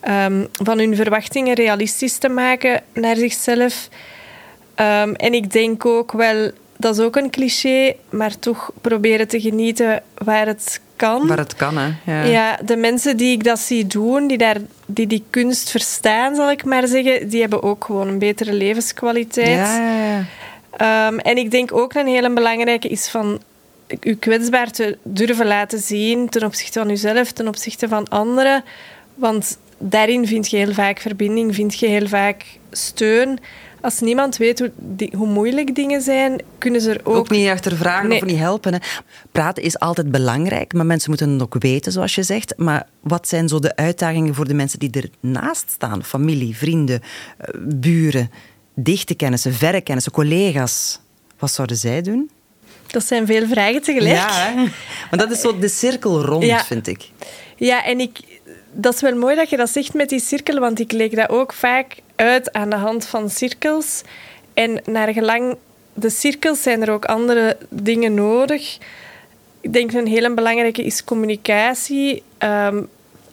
Ehm, 0.00 0.44
van 0.52 0.78
hun 0.78 0.96
verwachtingen 0.96 1.54
realistisch 1.54 2.16
te 2.16 2.28
maken 2.28 2.82
naar 2.92 3.16
zichzelf. 3.16 3.88
Ehm, 4.74 5.12
en 5.12 5.34
ik 5.34 5.52
denk 5.52 5.86
ook 5.86 6.12
wel, 6.12 6.50
dat 6.76 6.98
is 6.98 7.04
ook 7.04 7.16
een 7.16 7.30
cliché, 7.30 7.94
maar 8.10 8.38
toch 8.38 8.70
proberen 8.80 9.28
te 9.28 9.40
genieten 9.40 10.02
waar 10.14 10.46
het 10.46 10.80
kan. 10.96 11.26
Waar 11.26 11.38
het 11.38 11.54
kan, 11.54 11.76
hè? 11.76 11.92
Ja. 12.04 12.22
Ja, 12.22 12.58
de 12.64 12.76
mensen 12.76 13.16
die 13.16 13.32
ik 13.32 13.44
dat 13.44 13.58
zie 13.58 13.86
doen, 13.86 14.26
die, 14.26 14.38
daar, 14.38 14.56
die 14.86 15.06
die 15.06 15.24
kunst 15.30 15.70
verstaan, 15.70 16.34
zal 16.34 16.50
ik 16.50 16.64
maar 16.64 16.86
zeggen, 16.86 17.28
die 17.28 17.40
hebben 17.40 17.62
ook 17.62 17.84
gewoon 17.84 18.08
een 18.08 18.18
betere 18.18 18.52
levenskwaliteit. 18.52 19.48
Ja, 19.48 19.78
ja, 19.78 20.04
ja. 20.06 20.24
Ehm, 20.76 21.18
en 21.18 21.36
ik 21.36 21.50
denk 21.50 21.72
ook 21.72 21.94
een 21.94 22.06
hele 22.06 22.32
belangrijke 22.32 22.88
is 22.88 23.08
van 23.08 23.42
je 24.00 24.14
kwetsbaar 24.14 24.70
te 24.70 24.98
durven 25.02 25.46
laten 25.46 25.78
zien 25.78 26.28
ten 26.28 26.44
opzichte 26.44 26.78
van 26.78 26.88
jezelf, 26.88 27.32
ten 27.32 27.48
opzichte 27.48 27.88
van 27.88 28.08
anderen. 28.08 28.64
Want 29.14 29.58
daarin 29.78 30.26
vind 30.26 30.50
je 30.50 30.56
heel 30.56 30.72
vaak 30.72 30.98
verbinding, 30.98 31.54
vind 31.54 31.78
je 31.78 31.86
heel 31.86 32.08
vaak 32.08 32.44
steun. 32.70 33.38
Als 33.84 34.00
niemand 34.00 34.36
weet 34.36 34.58
hoe, 34.58 34.70
die- 34.76 35.12
hoe 35.16 35.26
moeilijk 35.28 35.74
dingen 35.74 36.00
zijn, 36.02 36.40
kunnen 36.58 36.80
ze 36.80 36.90
er 36.90 37.00
ook... 37.04 37.16
Ook 37.16 37.30
niet 37.30 37.48
achtervragen 37.48 38.08
Nee. 38.08 38.20
of 38.20 38.26
niet 38.26 38.38
helpen. 38.38 38.72
Hè. 38.72 38.78
Praten 39.32 39.62
is 39.62 39.78
altijd 39.78 40.10
belangrijk, 40.10 40.72
maar 40.72 40.86
mensen 40.86 41.10
moeten 41.10 41.30
het 41.30 41.42
ook 41.42 41.56
weten, 41.58 41.92
zoals 41.92 42.14
je 42.14 42.22
zegt. 42.22 42.54
Maar 42.56 42.86
wat 43.00 43.28
zijn 43.28 43.48
zo 43.48 43.58
de 43.58 43.76
uitdagingen 43.76 44.34
voor 44.34 44.48
de 44.48 44.54
mensen 44.54 44.78
die 44.78 45.10
ernaast 45.22 45.70
staan? 45.70 46.04
Familie, 46.04 46.56
vrienden, 46.56 47.00
eh, 47.38 47.48
buren, 47.60 48.30
dichte 48.74 49.14
kennissen, 49.14 49.54
verre 49.54 49.80
kennissen, 49.80 50.12
collega's. 50.12 51.00
Wat 51.38 51.52
zouden 51.52 51.76
zij 51.76 52.02
doen? 52.02 52.30
Dat 52.86 53.04
zijn 53.04 53.26
veel 53.26 53.46
vragen 53.46 53.82
tegelijk. 53.82 54.14
Ja, 54.14 54.28
hè? 54.32 54.54
want 55.10 55.22
dat 55.22 55.30
is 55.30 55.40
zo 55.40 55.58
de 55.58 55.68
cirkel 55.68 56.22
rond, 56.24 56.44
Ja. 56.44 56.64
vind 56.64 56.86
ik. 56.86 57.10
Ja, 57.56 57.84
en 57.84 58.00
ik, 58.00 58.18
dat 58.74 58.94
is 58.94 59.00
wel 59.00 59.14
mooi 59.16 59.36
dat 59.36 59.50
je 59.50 59.56
dat 59.56 59.70
zegt 59.70 59.94
met 59.94 60.08
die 60.08 60.20
cirkel, 60.20 60.58
want 60.58 60.80
ik 60.80 60.92
leg 60.92 61.10
dat 61.10 61.28
ook 61.28 61.52
vaak 61.52 61.96
uit 62.16 62.52
aan 62.52 62.70
de 62.70 62.76
hand 62.76 63.06
van 63.06 63.30
cirkels. 63.30 64.02
En 64.54 64.80
naar 64.84 65.12
gelang 65.12 65.56
de 65.94 66.10
cirkels 66.10 66.62
zijn 66.62 66.82
er 66.82 66.90
ook 66.90 67.04
andere 67.04 67.56
dingen 67.68 68.14
nodig. 68.14 68.78
Ik 69.60 69.72
denk 69.72 69.92
een 69.92 70.06
hele 70.06 70.34
belangrijke 70.34 70.84
is 70.84 71.04
communicatie. 71.04 72.22
Ehm, 72.38 72.82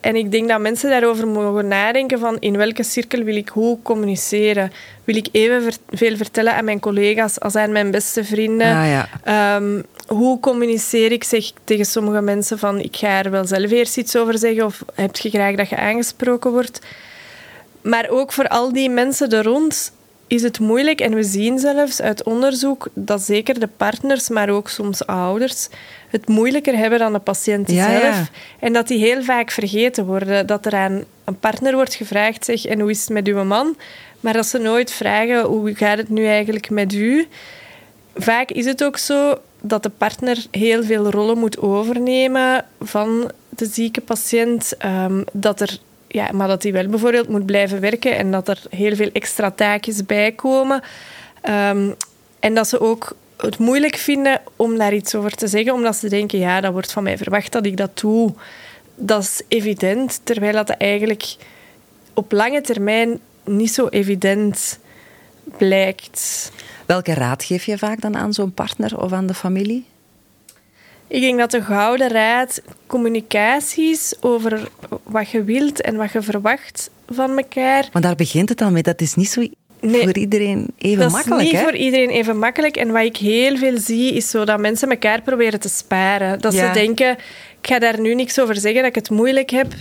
En 0.01 0.15
ik 0.15 0.31
denk 0.31 0.47
dat 0.49 0.59
mensen 0.59 0.89
daarover 0.89 1.27
mogen 1.27 1.67
nadenken 1.67 2.19
van 2.19 2.37
in 2.39 2.57
welke 2.57 2.83
cirkel 2.83 3.23
wil 3.23 3.35
ik 3.35 3.49
hoe 3.49 3.77
communiceren. 3.81 4.71
Wil 5.03 5.15
ik 5.15 5.27
even 5.31 5.73
veel 5.89 6.17
vertellen 6.17 6.53
aan 6.53 6.65
mijn 6.65 6.79
collega's 6.79 7.39
als 7.39 7.55
aan 7.55 7.71
mijn 7.71 7.91
beste 7.91 8.23
vrienden? 8.23 8.75
Ah, 8.75 8.87
ja. 8.87 9.07
Ehm, 9.23 9.81
hoe 10.13 10.39
communiceer 10.39 11.11
ik 11.11 11.23
zeg 11.23 11.51
tegen 11.63 11.85
sommige 11.85 12.21
mensen 12.21 12.59
van 12.59 12.79
ik 12.79 12.95
ga 12.95 13.23
er 13.23 13.31
wel 13.31 13.45
zelf 13.45 13.71
eerst 13.71 13.97
iets 13.97 14.15
over 14.15 14.37
zeggen 14.37 14.65
of 14.65 14.83
heb 14.93 15.15
je 15.15 15.29
graag 15.29 15.55
dat 15.55 15.69
je 15.69 15.77
aangesproken 15.77 16.51
wordt? 16.51 16.79
Maar 17.81 18.09
ook 18.09 18.31
voor 18.31 18.47
al 18.47 18.73
die 18.73 18.89
mensen 18.89 19.29
er 19.29 19.43
rond 19.43 19.91
is 20.27 20.41
het 20.41 20.59
moeilijk. 20.59 21.01
En 21.01 21.13
we 21.15 21.23
zien 21.23 21.59
zelfs 21.59 22.01
uit 22.01 22.23
onderzoek 22.23 22.87
dat 22.93 23.21
zeker 23.21 23.59
de 23.59 23.69
partners, 23.77 24.29
maar 24.29 24.49
ook 24.49 24.69
soms 24.69 25.05
ouders, 25.05 25.67
het 26.09 26.27
moeilijker 26.27 26.77
hebben 26.77 26.99
dan 26.99 27.13
de 27.13 27.19
patiënt 27.19 27.71
Ja, 27.71 27.89
zelf. 27.89 28.15
ja. 28.15 28.27
En 28.59 28.73
dat 28.73 28.87
die 28.87 28.99
heel 28.99 29.23
vaak 29.23 29.51
vergeten 29.51 30.05
worden. 30.05 30.47
Dat 30.47 30.65
er 30.65 30.73
aan 30.75 31.03
een 31.23 31.39
partner 31.39 31.73
wordt 31.73 31.93
gevraagd, 31.93 32.45
zeg, 32.45 32.65
en 32.65 32.79
hoe 32.79 32.89
is 32.89 32.99
het 32.99 33.09
met 33.09 33.27
uw 33.27 33.43
man? 33.43 33.75
Maar 34.19 34.33
dat 34.33 34.45
ze 34.45 34.57
nooit 34.57 34.91
vragen, 34.91 35.41
hoe 35.43 35.75
gaat 35.75 35.97
het 35.97 36.09
nu 36.09 36.25
eigenlijk 36.25 36.69
met 36.69 36.93
u? 36.93 37.27
Vaak 38.15 38.51
is 38.51 38.65
het 38.65 38.83
ook 38.83 38.97
zo 38.97 39.37
dat 39.61 39.83
de 39.83 39.89
partner 39.89 40.45
heel 40.51 40.83
veel 40.83 41.09
rollen 41.09 41.37
moet 41.37 41.59
overnemen 41.59 42.65
van 42.79 43.31
de 43.49 43.65
zieke 43.65 44.01
patiënt. 44.01 44.77
Ehm, 44.77 45.23
dat 45.31 45.61
er, 45.61 45.77
ja, 46.07 46.29
maar 46.31 46.47
dat 46.47 46.63
hij 46.63 46.71
wel 46.71 46.87
bijvoorbeeld 46.87 47.29
moet 47.29 47.45
blijven 47.45 47.79
werken 47.79 48.17
en 48.17 48.31
dat 48.31 48.47
er 48.47 48.61
heel 48.69 48.95
veel 48.95 49.09
extra 49.13 49.51
taakjes 49.51 50.05
bij 50.05 50.31
komen. 50.31 50.81
Ehm, 51.41 51.91
en 52.39 52.53
dat 52.53 52.67
ze 52.67 52.79
ook 52.79 53.15
het 53.37 53.57
moeilijk 53.57 53.95
vinden 53.95 54.41
om 54.55 54.77
daar 54.77 54.93
iets 54.93 55.15
over 55.15 55.31
te 55.31 55.47
zeggen, 55.47 55.73
omdat 55.73 55.95
ze 55.95 56.09
denken, 56.09 56.39
ja, 56.39 56.61
dat 56.61 56.71
wordt 56.71 56.91
van 56.91 57.03
mij 57.03 57.17
verwacht 57.17 57.51
dat 57.51 57.65
ik 57.65 57.77
dat 57.77 57.99
doe. 57.99 58.33
Dat 58.95 59.21
is 59.21 59.41
evident, 59.47 60.21
terwijl 60.23 60.53
dat 60.53 60.69
eigenlijk 60.69 61.35
op 62.13 62.31
lange 62.31 62.61
termijn 62.61 63.19
niet 63.43 63.73
zo 63.73 63.87
evident 63.87 64.79
blijkt. 65.57 66.51
Welke 66.91 67.13
raad 67.13 67.43
geef 67.43 67.63
je 67.65 67.77
vaak 67.77 68.01
dan 68.01 68.17
aan 68.17 68.33
zo'n 68.33 68.53
partner 68.53 69.01
of 69.01 69.11
aan 69.11 69.27
de 69.27 69.33
familie? 69.33 69.85
Ik 71.07 71.21
denk 71.21 71.39
dat 71.39 71.51
de 71.51 71.61
gouden 71.61 72.07
raad 72.09 72.61
communicaties 72.87 74.13
over 74.19 74.69
wat 75.03 75.29
je 75.29 75.43
wilt 75.43 75.81
en 75.81 75.95
wat 75.95 76.11
je 76.11 76.21
verwacht 76.21 76.89
van 77.09 77.37
elkaar. 77.37 77.89
Want 77.91 78.05
daar 78.05 78.15
begint 78.15 78.49
het 78.49 78.61
al 78.61 78.71
mee. 78.71 78.83
Dat 78.83 79.01
is 79.01 79.15
niet 79.15 79.29
zo 79.29 79.47
Nee, 79.81 80.01
voor 80.03 80.17
iedereen 80.17 80.67
even 80.77 80.99
dat 81.03 81.11
makkelijk. 81.11 81.41
is 81.41 81.47
niet 81.51 81.59
hè? 81.59 81.63
voor 81.63 81.75
iedereen 81.75 82.09
even 82.09 82.37
makkelijk. 82.39 82.77
En 82.77 82.91
wat 82.91 83.03
ik 83.03 83.17
heel 83.17 83.57
veel 83.57 83.77
zie, 83.77 84.13
is 84.13 84.29
zo 84.29 84.45
dat 84.45 84.59
mensen 84.59 84.89
elkaar 84.89 85.21
proberen 85.21 85.59
te 85.59 85.69
sparen. 85.69 86.41
Dat 86.41 86.53
Ja. 86.53 86.67
ze 86.67 86.79
denken, 86.79 87.11
ik 87.61 87.67
ga 87.67 87.79
daar 87.79 87.99
nu 87.99 88.15
niks 88.15 88.39
over 88.39 88.55
zeggen, 88.55 88.81
dat 88.81 88.89
ik 88.89 88.95
het 88.95 89.09
moeilijk 89.09 89.49
heb. 89.49 89.73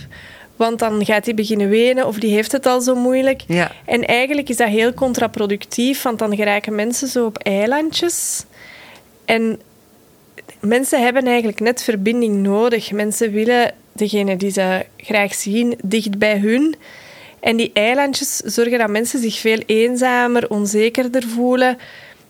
Want 0.61 0.79
dan 0.79 1.05
gaat 1.05 1.25
hij 1.25 1.33
beginnen 1.33 1.69
wenen 1.69 2.07
of 2.07 2.19
die 2.19 2.33
heeft 2.33 2.51
het 2.51 2.65
al 2.65 2.81
zo 2.81 2.95
moeilijk. 2.95 3.41
Ja. 3.47 3.71
En 3.85 4.05
eigenlijk 4.05 4.49
is 4.49 4.57
dat 4.57 4.67
heel 4.67 4.93
contraproductief, 4.93 6.01
want 6.01 6.19
dan 6.19 6.35
geraken 6.35 6.75
mensen 6.75 7.07
zo 7.07 7.25
op 7.25 7.37
eilandjes. 7.37 8.45
En 9.25 9.59
mensen 10.59 11.03
hebben 11.03 11.25
eigenlijk 11.25 11.59
net 11.59 11.83
verbinding 11.83 12.35
nodig. 12.35 12.91
Mensen 12.91 13.31
willen 13.31 13.73
degene 13.91 14.35
die 14.35 14.51
ze 14.51 14.85
graag 14.97 15.33
zien 15.33 15.77
dicht 15.83 16.17
bij 16.17 16.37
hun. 16.37 16.75
En 17.39 17.57
die 17.57 17.71
eilandjes 17.73 18.35
zorgen 18.37 18.77
dat 18.77 18.89
mensen 18.89 19.19
zich 19.19 19.39
veel 19.39 19.59
eenzamer, 19.65 20.49
onzekerder 20.49 21.23
voelen. 21.23 21.77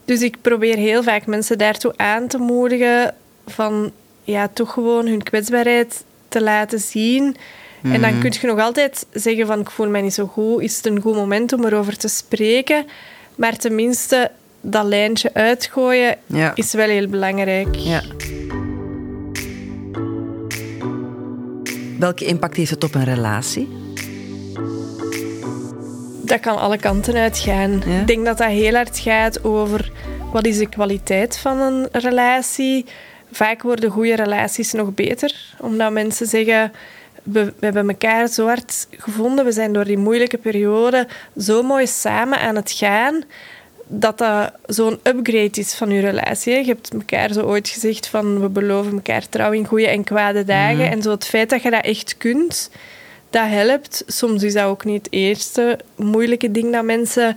Dus 0.04 0.22
ik 0.22 0.36
probeer 0.40 0.76
heel 0.76 1.02
vaak 1.02 1.26
mensen 1.26 1.58
daartoe 1.58 1.92
aan 1.96 2.26
te 2.26 2.38
moedigen 2.38 3.14
van 3.46 3.92
ja, 4.24 4.48
toch 4.48 4.72
gewoon 4.72 5.06
hun 5.06 5.22
kwetsbaarheid 5.22 6.04
te 6.28 6.42
laten 6.42 6.78
zien. 6.78 7.36
En 7.82 8.00
dan 8.00 8.18
kun 8.20 8.32
je 8.40 8.46
nog 8.46 8.58
altijd 8.58 9.06
zeggen 9.12 9.46
van 9.46 9.60
ik 9.60 9.70
voel 9.70 9.88
mij 9.88 10.00
niet 10.00 10.14
zo 10.14 10.26
goed. 10.26 10.62
Is 10.62 10.76
het 10.76 10.86
een 10.86 11.00
goed 11.00 11.14
moment 11.14 11.52
om 11.52 11.64
erover 11.64 11.96
te 11.96 12.08
spreken? 12.08 12.86
Maar 13.34 13.56
tenminste, 13.56 14.30
dat 14.60 14.84
lijntje 14.84 15.30
uitgooien 15.34 16.16
Ja. 16.26 16.52
is 16.54 16.72
wel 16.72 16.88
heel 16.88 17.08
belangrijk. 17.08 17.74
Ja. 17.74 18.02
Welke 21.98 22.24
impact 22.24 22.56
heeft 22.56 22.70
het 22.70 22.84
op 22.84 22.94
een 22.94 23.04
relatie? 23.04 23.68
Dat 26.24 26.40
kan 26.40 26.56
alle 26.58 26.78
kanten 26.78 27.14
uitgaan. 27.14 27.82
Ja? 27.86 28.00
Ik 28.00 28.06
denk 28.06 28.24
dat 28.24 28.38
dat 28.38 28.48
heel 28.48 28.74
hard 28.74 28.98
gaat 28.98 29.44
over 29.44 29.90
wat 30.32 30.46
is 30.46 30.58
de 30.58 30.68
kwaliteit 30.68 31.38
van 31.38 31.58
een 31.60 31.88
relatie. 31.92 32.84
Vaak 33.32 33.62
worden 33.62 33.90
goede 33.90 34.14
relaties 34.16 34.72
nog 34.72 34.94
beter, 34.94 35.54
omdat 35.60 35.92
mensen 35.92 36.26
zeggen 36.26 36.72
we, 37.22 37.44
we 37.44 37.64
hebben 37.64 37.88
elkaar 37.88 38.28
zo 38.28 38.46
hard 38.46 38.86
gevonden, 38.90 39.44
we 39.44 39.52
zijn 39.52 39.72
door 39.72 39.84
die 39.84 39.98
moeilijke 39.98 40.38
periode 40.38 41.08
zo 41.38 41.62
mooi 41.62 41.86
samen 41.86 42.40
aan 42.40 42.56
het 42.56 42.70
gaan, 42.70 43.24
dat 43.86 44.18
dat 44.18 44.52
zo'n 44.66 45.00
upgrade 45.02 45.60
is 45.60 45.74
van 45.74 45.90
je 45.90 46.00
relatie. 46.00 46.54
Je 46.54 46.64
hebt 46.64 46.92
elkaar 46.92 47.32
zo 47.32 47.40
ooit 47.40 47.68
gezegd 47.68 48.06
van 48.06 48.40
we 48.40 48.48
beloven 48.48 48.92
elkaar 48.92 49.28
trouw 49.28 49.52
in 49.52 49.66
goede 49.66 49.88
en 49.88 50.04
kwade 50.04 50.44
dagen. 50.44 50.90
En 50.90 51.02
zo 51.02 51.10
het 51.10 51.26
feit 51.26 51.50
dat 51.50 51.62
je 51.62 51.70
dat 51.70 51.84
echt 51.84 52.16
kunt, 52.16 52.70
dat 53.30 53.46
helpt. 53.46 54.02
Soms 54.06 54.42
is 54.42 54.52
dat 54.52 54.64
ook 54.64 54.84
niet 54.84 55.04
het 55.04 55.12
eerste 55.12 55.78
moeilijke 55.96 56.50
ding 56.50 56.72
dat 56.72 56.84
mensen 56.84 57.36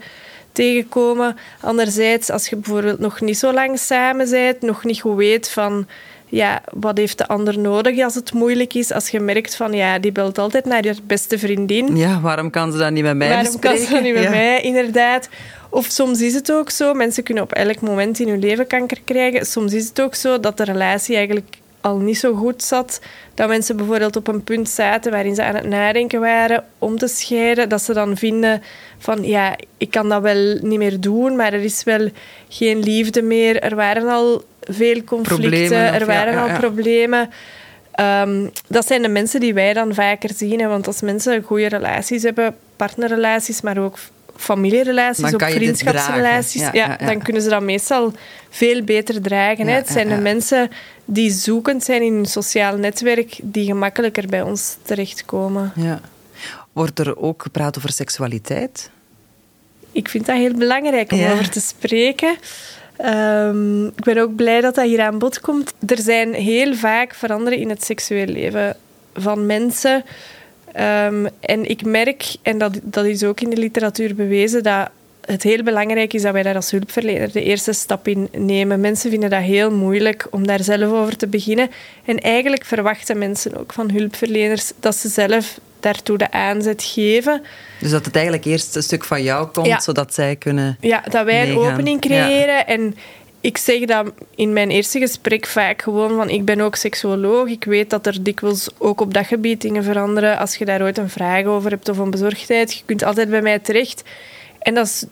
tegenkomen. 0.52 1.38
Anderzijds, 1.62 2.30
als 2.30 2.48
je 2.48 2.56
bijvoorbeeld 2.56 3.00
nog 3.00 3.22
niet 3.22 3.38
zo 3.38 3.54
lang 3.54 3.80
samen 3.80 4.30
bent, 4.30 4.62
nog 4.62 4.84
niet 4.84 5.02
goed 5.02 5.18
weet 5.18 5.50
van 5.50 5.88
ja, 6.28 6.62
wat 6.74 6.98
heeft 6.98 7.18
de 7.18 7.28
ander 7.28 7.60
nodig 7.60 8.04
als 8.04 8.16
het 8.16 8.34
moeilijk 8.34 8.74
is. 8.74 8.92
Als 8.92 9.10
je 9.10 9.20
merkt 9.20 9.56
van 9.56 9.74
ja, 9.74 10.00
die 10.00 10.12
belt 10.12 10.38
altijd 10.38 10.66
naar 10.66 10.84
je 10.86 10.96
beste 11.08 11.40
vriendin. 11.40 11.98
Ja, 11.98 12.22
waarom 12.22 12.50
kan 12.50 12.72
ze 12.72 12.78
dat 12.78 12.92
niet 12.92 13.04
met 13.04 13.16
mij 13.16 13.30
Waarom 13.30 13.60
kan 13.60 13.78
ze 13.78 14.00
niet 14.02 14.14
met 14.14 14.24
Ja. 14.24 14.30
mij, 14.30 14.62
inderdaad? 14.62 15.30
Of 15.70 15.86
soms 15.86 16.22
is 16.22 16.34
het 16.34 16.52
ook 16.52 16.70
zo, 16.70 16.94
mensen 16.94 17.24
kunnen 17.24 17.44
op 17.44 17.52
elk 17.52 17.82
moment 17.82 18.20
in 18.20 18.28
hun 18.28 18.40
leven 18.40 18.68
kanker 18.68 18.98
krijgen. 19.06 19.46
Soms 19.46 19.74
is 19.74 19.88
het 19.88 20.02
ook 20.02 20.16
zo 20.16 20.40
dat 20.40 20.58
de 20.58 20.64
relatie 20.64 21.16
eigenlijk 21.16 21.58
al 21.86 21.98
niet 21.98 22.18
zo 22.18 22.34
goed 22.34 22.64
zat. 22.64 23.02
Dat 23.34 23.48
mensen 23.48 23.78
bijvoorbeeld 23.78 24.16
op 24.16 24.28
een 24.28 24.44
punt 24.44 24.70
zaten 24.70 25.12
waarin 25.12 25.36
ze 25.36 25.44
aan 25.44 25.56
het 25.56 25.68
nadenken 25.68 26.20
waren 26.20 26.64
om 26.80 26.98
te 26.98 27.08
scheiden. 27.08 27.70
Dat 27.70 27.82
ze 27.82 27.94
dan 27.94 28.18
vinden 28.18 28.62
van, 28.98 29.24
ja, 29.24 29.56
ik 29.78 29.92
kan 29.92 30.10
dat 30.10 30.22
wel 30.22 30.58
niet 30.62 30.80
meer 30.80 31.00
doen, 31.00 31.36
maar 31.36 31.54
er 31.54 31.64
is 31.64 31.84
wel 31.84 32.10
geen 32.50 32.80
liefde 32.80 33.22
meer. 33.22 33.60
Er 33.60 33.76
waren 33.76 34.08
al 34.08 34.44
veel 34.62 35.04
conflicten, 35.04 35.50
Problemen, 35.50 35.94
er 35.94 36.00
ja, 36.00 36.06
waren 36.06 36.34
ja, 36.34 36.48
al 36.48 36.60
problemen. 36.60 37.30
Ehm, 37.92 38.48
dat 38.68 38.88
zijn 38.88 39.02
de 39.02 39.08
mensen 39.08 39.40
die 39.40 39.54
wij 39.54 39.74
dan 39.74 39.94
vaker 39.94 40.30
zien. 40.36 40.60
Hè, 40.60 40.68
want 40.68 40.88
als 40.88 41.02
mensen 41.02 41.44
goede 41.44 41.68
relaties 41.68 42.24
hebben, 42.24 42.56
partnerrelaties, 42.76 43.62
maar 43.62 43.78
ook 43.78 43.98
familierelaties, 44.38 45.32
dit 45.32 45.44
vriendschapsrelaties. 45.44 46.62
Ja, 46.62 46.70
ja, 46.74 46.98
dan 46.98 47.22
kunnen 47.22 47.42
ze 47.42 47.50
dat 47.50 47.62
meestal 47.62 48.14
veel 48.50 48.84
beter 48.84 49.22
dragen. 49.22 49.68
Het 49.68 49.90
zijn 49.90 50.10
de 50.10 50.16
mensen 50.16 50.70
die 51.06 51.32
zoekend 51.32 51.84
zijn 51.84 52.02
in 52.02 52.14
hun 52.14 52.26
sociaal 52.26 52.78
netwerk, 52.78 53.40
die 53.42 53.66
gemakkelijker 53.66 54.28
bij 54.28 54.42
ons 54.42 54.78
terechtkomen. 54.82 55.72
Ja. 55.76 56.02
Wordt 56.74 57.00
er 57.00 57.18
ook 57.18 57.42
gepraat 57.42 57.78
over 57.78 57.92
seksualiteit? 57.92 58.90
Ik 59.92 60.10
vind 60.10 60.26
dat 60.26 60.36
heel 60.36 60.54
belangrijk 60.54 61.12
om 61.12 61.26
over 61.26 61.50
te 61.50 61.60
spreken. 61.60 62.36
Ehm, 62.98 63.86
ik 63.86 64.04
ben 64.04 64.18
ook 64.18 64.36
blij 64.36 64.62
dat 64.62 64.76
dat 64.76 64.86
hier 64.86 65.02
aan 65.02 65.20
bod 65.20 65.40
komt. 65.40 65.74
Er 65.86 66.00
zijn 66.00 66.34
heel 66.34 66.76
vaak 66.76 67.14
veranderingen 67.14 67.64
in 67.64 67.70
het 67.70 67.84
seksueel 67.84 68.26
leven 68.26 68.78
van 69.14 69.46
mensen. 69.46 70.04
Ehm, 70.76 71.26
en 71.40 71.70
ik 71.70 71.86
merk, 71.86 72.36
en 72.42 72.58
dat, 72.58 72.80
dat 72.84 73.06
is 73.06 73.24
ook 73.24 73.42
in 73.42 73.50
de 73.50 73.58
literatuur 73.58 74.16
bewezen, 74.16 74.64
dat 74.64 74.90
het 75.26 75.44
heel 75.44 75.64
belangrijk 75.64 76.14
is 76.14 76.22
dat 76.22 76.34
wij 76.34 76.44
daar 76.44 76.56
als 76.56 76.72
hulpverlener 76.72 77.32
de 77.32 77.44
eerste 77.44 77.74
stap 77.74 78.08
in 78.08 78.30
nemen. 78.32 78.80
Mensen 78.80 79.10
vinden 79.10 79.30
dat 79.30 79.42
heel 79.42 79.72
moeilijk 79.72 80.28
om 80.30 80.48
daar 80.48 80.64
zelf 80.64 80.92
over 80.92 81.18
te 81.18 81.28
beginnen. 81.28 81.70
En 82.06 82.20
eigenlijk 82.20 82.66
verwachten 82.66 83.18
mensen 83.18 83.58
ook 83.58 83.74
van 83.74 83.92
hulpverleners 83.92 84.72
dat 84.80 84.96
ze 84.96 85.10
zelf 85.10 85.60
daartoe 85.80 86.18
de 86.18 86.32
aanzet 86.32 86.84
geven. 86.84 87.42
Dus 87.80 87.92
dat 87.92 88.06
het 88.06 88.16
eigenlijk 88.16 88.46
eerst 88.46 88.76
een 88.76 88.84
stuk 88.84 89.04
van 89.04 89.24
jou 89.24 89.48
komt, 89.48 89.68
Ja. 89.68 89.80
zodat 89.80 90.14
zij 90.14 90.36
kunnen... 90.36 90.78
Ja, 90.80 91.04
dat 91.10 91.26
wij 91.26 91.42
een 91.50 91.56
meegaan. 91.56 91.74
opening 91.74 92.02
creëren. 92.02 92.68
En 92.68 92.96
ik 93.46 93.58
zeg 93.58 93.86
dat 93.86 94.12
in 94.36 94.54
mijn 94.54 94.70
eerste 94.70 95.00
gesprek 95.00 95.46
vaak 95.46 95.82
gewoon 95.82 96.16
van... 96.16 96.30
Ik 96.30 96.46
ben 96.46 96.62
ook 96.62 96.76
seksuoloog. 96.76 97.48
Ik 97.48 97.64
weet 97.64 97.90
dat 97.90 98.06
er 98.06 98.24
dikwijls 98.24 98.70
ook 98.78 99.02
op 99.02 99.14
dat 99.14 99.26
gebied 99.26 99.62
dingen 99.62 99.84
veranderen. 99.84 100.38
Als 100.38 100.56
je 100.56 100.66
daar 100.66 100.82
ooit 100.82 100.98
een 100.98 101.10
vraag 101.10 101.46
over 101.46 101.72
hebt 101.72 101.90
of 101.90 101.98
een 101.98 102.10
bezorgdheid, 102.12 102.74
je 102.74 102.82
kunt 102.86 103.04
altijd 103.04 103.30
bij 103.30 103.42
mij 103.42 103.60
terecht. 103.60 104.04
En 104.60 104.74
dat 104.74 104.86
is 104.86 105.06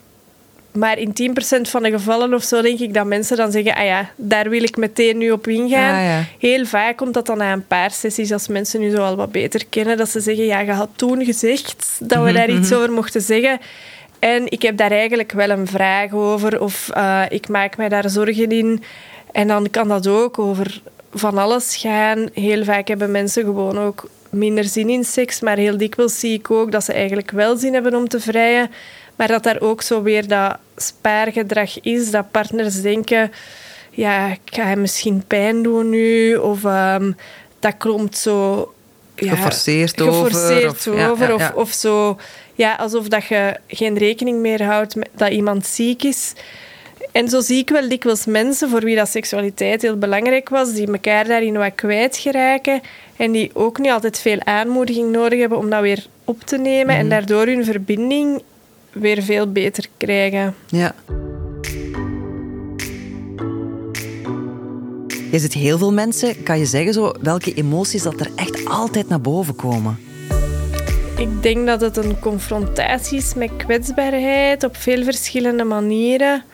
maar 0.72 0.98
in 0.98 1.12
10% 1.58 1.60
van 1.60 1.82
de 1.82 1.90
gevallen 1.90 2.34
of 2.34 2.42
zo 2.42 2.62
denk 2.62 2.78
ik 2.78 2.94
dat 2.94 3.06
mensen 3.06 3.36
dan 3.36 3.52
zeggen... 3.52 3.74
Ah 3.74 3.84
ja, 3.84 4.10
daar 4.16 4.50
wil 4.50 4.62
ik 4.62 4.76
meteen 4.76 5.18
nu 5.18 5.30
op 5.30 5.46
ingaan. 5.46 5.94
Ah, 5.94 6.04
ja. 6.04 6.24
Heel 6.38 6.66
vaak 6.66 6.96
komt 6.96 7.14
dat 7.14 7.26
dan 7.26 7.38
na 7.38 7.52
een 7.52 7.66
paar 7.66 7.90
sessies, 7.90 8.32
als 8.32 8.48
mensen 8.48 8.80
nu 8.80 8.90
zo 8.90 9.02
al 9.02 9.16
wat 9.16 9.32
beter 9.32 9.66
kennen, 9.68 9.96
dat 9.96 10.08
ze 10.08 10.20
zeggen, 10.20 10.44
ja, 10.44 10.60
je 10.60 10.72
had 10.72 10.90
toen 10.96 11.24
gezegd 11.24 11.98
dat 12.00 12.24
we 12.24 12.32
daar 12.32 12.50
iets 12.50 12.72
over 12.72 12.92
mochten 12.92 13.20
zeggen. 13.20 13.60
En 14.24 14.50
ik 14.50 14.62
heb 14.62 14.76
daar 14.76 14.90
eigenlijk 14.90 15.32
wel 15.32 15.50
een 15.50 15.66
vraag 15.66 16.12
over, 16.12 16.60
of 16.60 16.90
eh, 16.90 17.22
ik 17.28 17.48
maak 17.48 17.76
mij 17.76 17.88
daar 17.88 18.10
zorgen 18.10 18.50
in. 18.50 18.82
En 19.32 19.48
dan 19.48 19.70
kan 19.70 19.88
dat 19.88 20.06
ook 20.06 20.38
over 20.38 20.80
van 21.14 21.38
alles 21.38 21.76
gaan. 21.76 22.28
Heel 22.32 22.64
vaak 22.64 22.88
hebben 22.88 23.10
mensen 23.10 23.44
gewoon 23.44 23.78
ook 23.78 24.08
minder 24.30 24.64
zin 24.64 24.88
in 24.88 25.04
seks, 25.04 25.40
maar 25.40 25.56
heel 25.56 25.76
dikwijls 25.76 26.18
zie 26.18 26.32
ik 26.32 26.50
ook 26.50 26.72
dat 26.72 26.84
ze 26.84 26.92
eigenlijk 26.92 27.30
wel 27.30 27.56
zin 27.56 27.72
hebben 27.72 27.94
om 27.94 28.08
te 28.08 28.20
vrijen. 28.20 28.70
Maar 29.16 29.28
dat 29.28 29.42
daar 29.42 29.60
ook 29.60 29.82
zo 29.82 30.02
weer 30.02 30.28
dat 30.28 30.56
spaargedrag 30.76 31.80
is, 31.80 32.10
dat 32.10 32.30
partners 32.30 32.82
denken, 32.82 33.32
ja, 33.90 34.26
ik 34.26 34.54
ga 34.54 34.64
hem 34.64 34.80
misschien 34.80 35.24
pijn 35.26 35.62
doen 35.62 35.90
nu, 35.90 36.36
of 36.36 36.64
ehm, 36.64 37.12
dat 37.58 37.74
klopt 37.78 38.16
zo... 38.16 38.68
Ja, 39.16 39.34
geforceerd, 39.34 40.00
geforceerd 40.00 40.88
over. 40.88 41.10
over 41.10 41.28
ja, 41.28 41.34
of, 41.34 41.52
of 41.54 41.72
zo, 41.72 42.18
ja, 42.54 42.74
alsof 42.74 43.08
dat 43.08 43.24
je 43.24 43.56
geen 43.66 43.98
rekening 43.98 44.40
meer 44.40 44.62
houdt 44.64 44.96
met 44.96 45.08
dat 45.16 45.30
iemand 45.30 45.66
ziek 45.66 46.02
is. 46.02 46.32
En 47.12 47.28
zo 47.28 47.40
zie 47.40 47.58
ik 47.58 47.68
wel 47.68 47.88
dikwijls 47.88 48.24
mensen 48.26 48.70
voor 48.70 48.80
wie 48.80 48.96
dat 48.96 49.08
seksualiteit 49.08 49.82
heel 49.82 49.98
belangrijk 49.98 50.48
was, 50.48 50.72
die 50.72 50.86
elkaar 50.86 51.24
daarin 51.26 51.56
wat 51.56 51.74
kwijtgeraken 51.74 52.80
en 53.16 53.32
die 53.32 53.50
ook 53.52 53.78
niet 53.78 53.90
altijd 53.90 54.18
veel 54.18 54.40
aanmoediging 54.44 55.10
nodig 55.10 55.38
hebben 55.38 55.58
om 55.58 55.70
dat 55.70 55.80
weer 55.80 56.06
op 56.24 56.40
te 56.42 56.56
nemen 56.56 56.94
en 56.94 57.06
mhm. 57.06 57.08
daardoor 57.08 57.46
hun 57.46 57.64
verbinding 57.64 58.42
weer 58.92 59.22
veel 59.22 59.52
beter 59.52 59.86
krijgen. 59.96 60.54
Ja. 60.66 60.94
Je 65.30 65.38
ziet 65.38 65.52
heel 65.52 65.78
veel 65.78 65.92
mensen, 65.92 66.42
kan 66.42 66.58
je 66.58 66.66
zeggen 66.66 66.92
zo, 66.92 67.12
welke 67.20 67.54
emoties 67.54 68.02
dat 68.02 68.20
er 68.20 68.30
echt 68.36 68.64
altijd 68.64 69.08
naar 69.08 69.20
boven 69.20 69.56
komen? 69.56 69.98
Ik 71.16 71.42
denk 71.42 71.66
dat 71.66 71.80
het 71.80 71.96
een 71.96 72.18
confrontatie 72.20 73.18
is 73.18 73.34
met 73.34 73.50
kwetsbaarheid 73.56 74.64
op 74.64 74.76
veel 74.76 75.04
verschillende 75.04 75.64
manieren. 75.64 76.44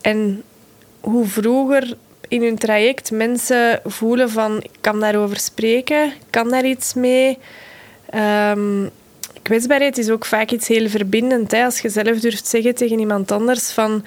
En 0.00 0.42
hoe 1.00 1.26
vroeger 1.26 1.96
in 2.28 2.42
hun 2.42 2.58
traject 2.58 3.10
mensen 3.10 3.80
voelen 3.84 4.30
van 4.30 4.58
ik 4.62 4.70
kan 4.80 5.00
daarover 5.00 5.36
spreken, 5.36 6.12
kan 6.30 6.50
daar 6.50 6.64
iets 6.64 6.94
mee. 6.94 7.38
Um, 8.14 8.90
kwetsbaarheid 9.42 9.98
is 9.98 10.10
ook 10.10 10.24
vaak 10.24 10.50
iets 10.50 10.68
heel 10.68 10.88
verbindend. 10.88 11.50
Hè? 11.50 11.64
Als 11.64 11.80
je 11.80 11.88
zelf 11.88 12.20
durft 12.20 12.46
zeggen 12.46 12.74
tegen 12.74 12.98
iemand 12.98 13.32
anders 13.32 13.70
van 13.70 14.04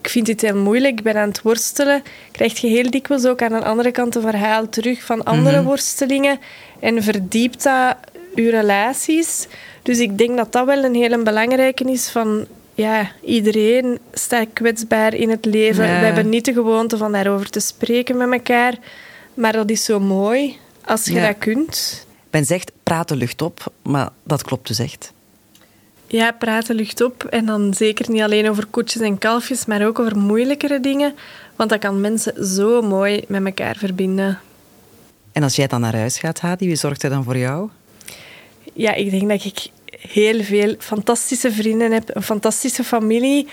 ik 0.00 0.08
vind 0.08 0.26
dit 0.26 0.40
heel 0.40 0.56
moeilijk, 0.56 0.98
ik 0.98 1.04
ben 1.04 1.16
aan 1.16 1.28
het 1.28 1.42
worstelen, 1.42 2.02
krijg 2.30 2.60
je 2.60 2.66
heel 2.66 2.90
dikwijls 2.90 3.26
ook 3.26 3.42
aan 3.42 3.52
de 3.52 3.64
andere 3.64 3.90
kant 3.90 4.14
een 4.14 4.22
verhaal 4.22 4.68
terug 4.68 5.02
van 5.02 5.24
andere 5.24 5.56
mhm. 5.56 5.66
worstelingen 5.66 6.38
en 6.80 7.02
verdiept 7.02 7.62
dat 7.62 7.96
je 8.34 8.50
relaties. 8.50 9.46
Dus 9.82 9.98
ik 9.98 10.18
denk 10.18 10.36
dat 10.36 10.52
dat 10.52 10.66
wel 10.66 10.84
een 10.84 10.94
hele 10.94 11.22
belangrijke 11.22 11.84
is 11.84 12.10
van 12.10 12.46
ja, 12.74 13.10
iedereen 13.22 13.98
staat 14.12 14.46
kwetsbaar 14.52 15.14
in 15.14 15.30
het 15.30 15.44
leven. 15.44 15.84
We 15.84 16.06
hebben 16.06 16.28
niet 16.28 16.44
de 16.44 16.52
gewoonte 16.52 16.96
van 16.96 17.12
daarover 17.12 17.50
te 17.50 17.60
spreken 17.60 18.16
met 18.16 18.32
elkaar. 18.32 18.74
Maar 19.34 19.52
dat 19.52 19.70
is 19.70 19.84
zo 19.84 20.00
mooi 20.00 20.56
als 20.84 21.04
je 21.04 21.20
dat 21.20 21.38
kunt. 21.38 22.06
Ben 22.30 22.44
zegt, 22.44 22.72
praten 22.82 23.16
lucht 23.16 23.42
op, 23.42 23.72
maar 23.82 24.08
dat 24.22 24.42
klopt 24.42 24.66
dus 24.66 24.78
echt. 24.78 25.12
Ja, 26.06 26.32
praten 26.32 26.74
lucht 26.74 27.00
op. 27.00 27.24
En 27.24 27.46
dan 27.46 27.74
zeker 27.74 28.10
niet 28.10 28.22
alleen 28.22 28.48
over 28.48 28.66
koetjes 28.66 29.02
en 29.02 29.18
kalfjes, 29.18 29.66
maar 29.66 29.86
ook 29.86 29.98
over 29.98 30.18
moeilijkere 30.18 30.80
dingen. 30.80 31.14
Want 31.56 31.70
dat 31.70 31.78
kan 31.78 32.00
mensen 32.00 32.46
zo 32.46 32.82
mooi 32.82 33.24
met 33.28 33.44
elkaar 33.44 33.76
verbinden. 33.76 34.40
En 35.32 35.42
als 35.42 35.56
jij 35.56 35.66
dan 35.66 35.80
naar 35.80 35.96
huis 35.96 36.18
gaat, 36.18 36.40
Hadi, 36.40 36.66
wie 36.66 36.76
zorgt 36.76 37.02
er 37.02 37.10
dan 37.10 37.24
voor 37.24 37.38
jou? 37.38 37.68
Ja, 38.74 38.94
ik 38.94 39.10
denk 39.10 39.28
dat 39.28 39.44
ik 39.44 39.66
heel 40.08 40.42
veel 40.42 40.74
fantastische 40.78 41.52
vrienden 41.52 41.92
heb, 41.92 42.10
een 42.16 42.22
fantastische 42.22 42.84
familie. 42.84 43.48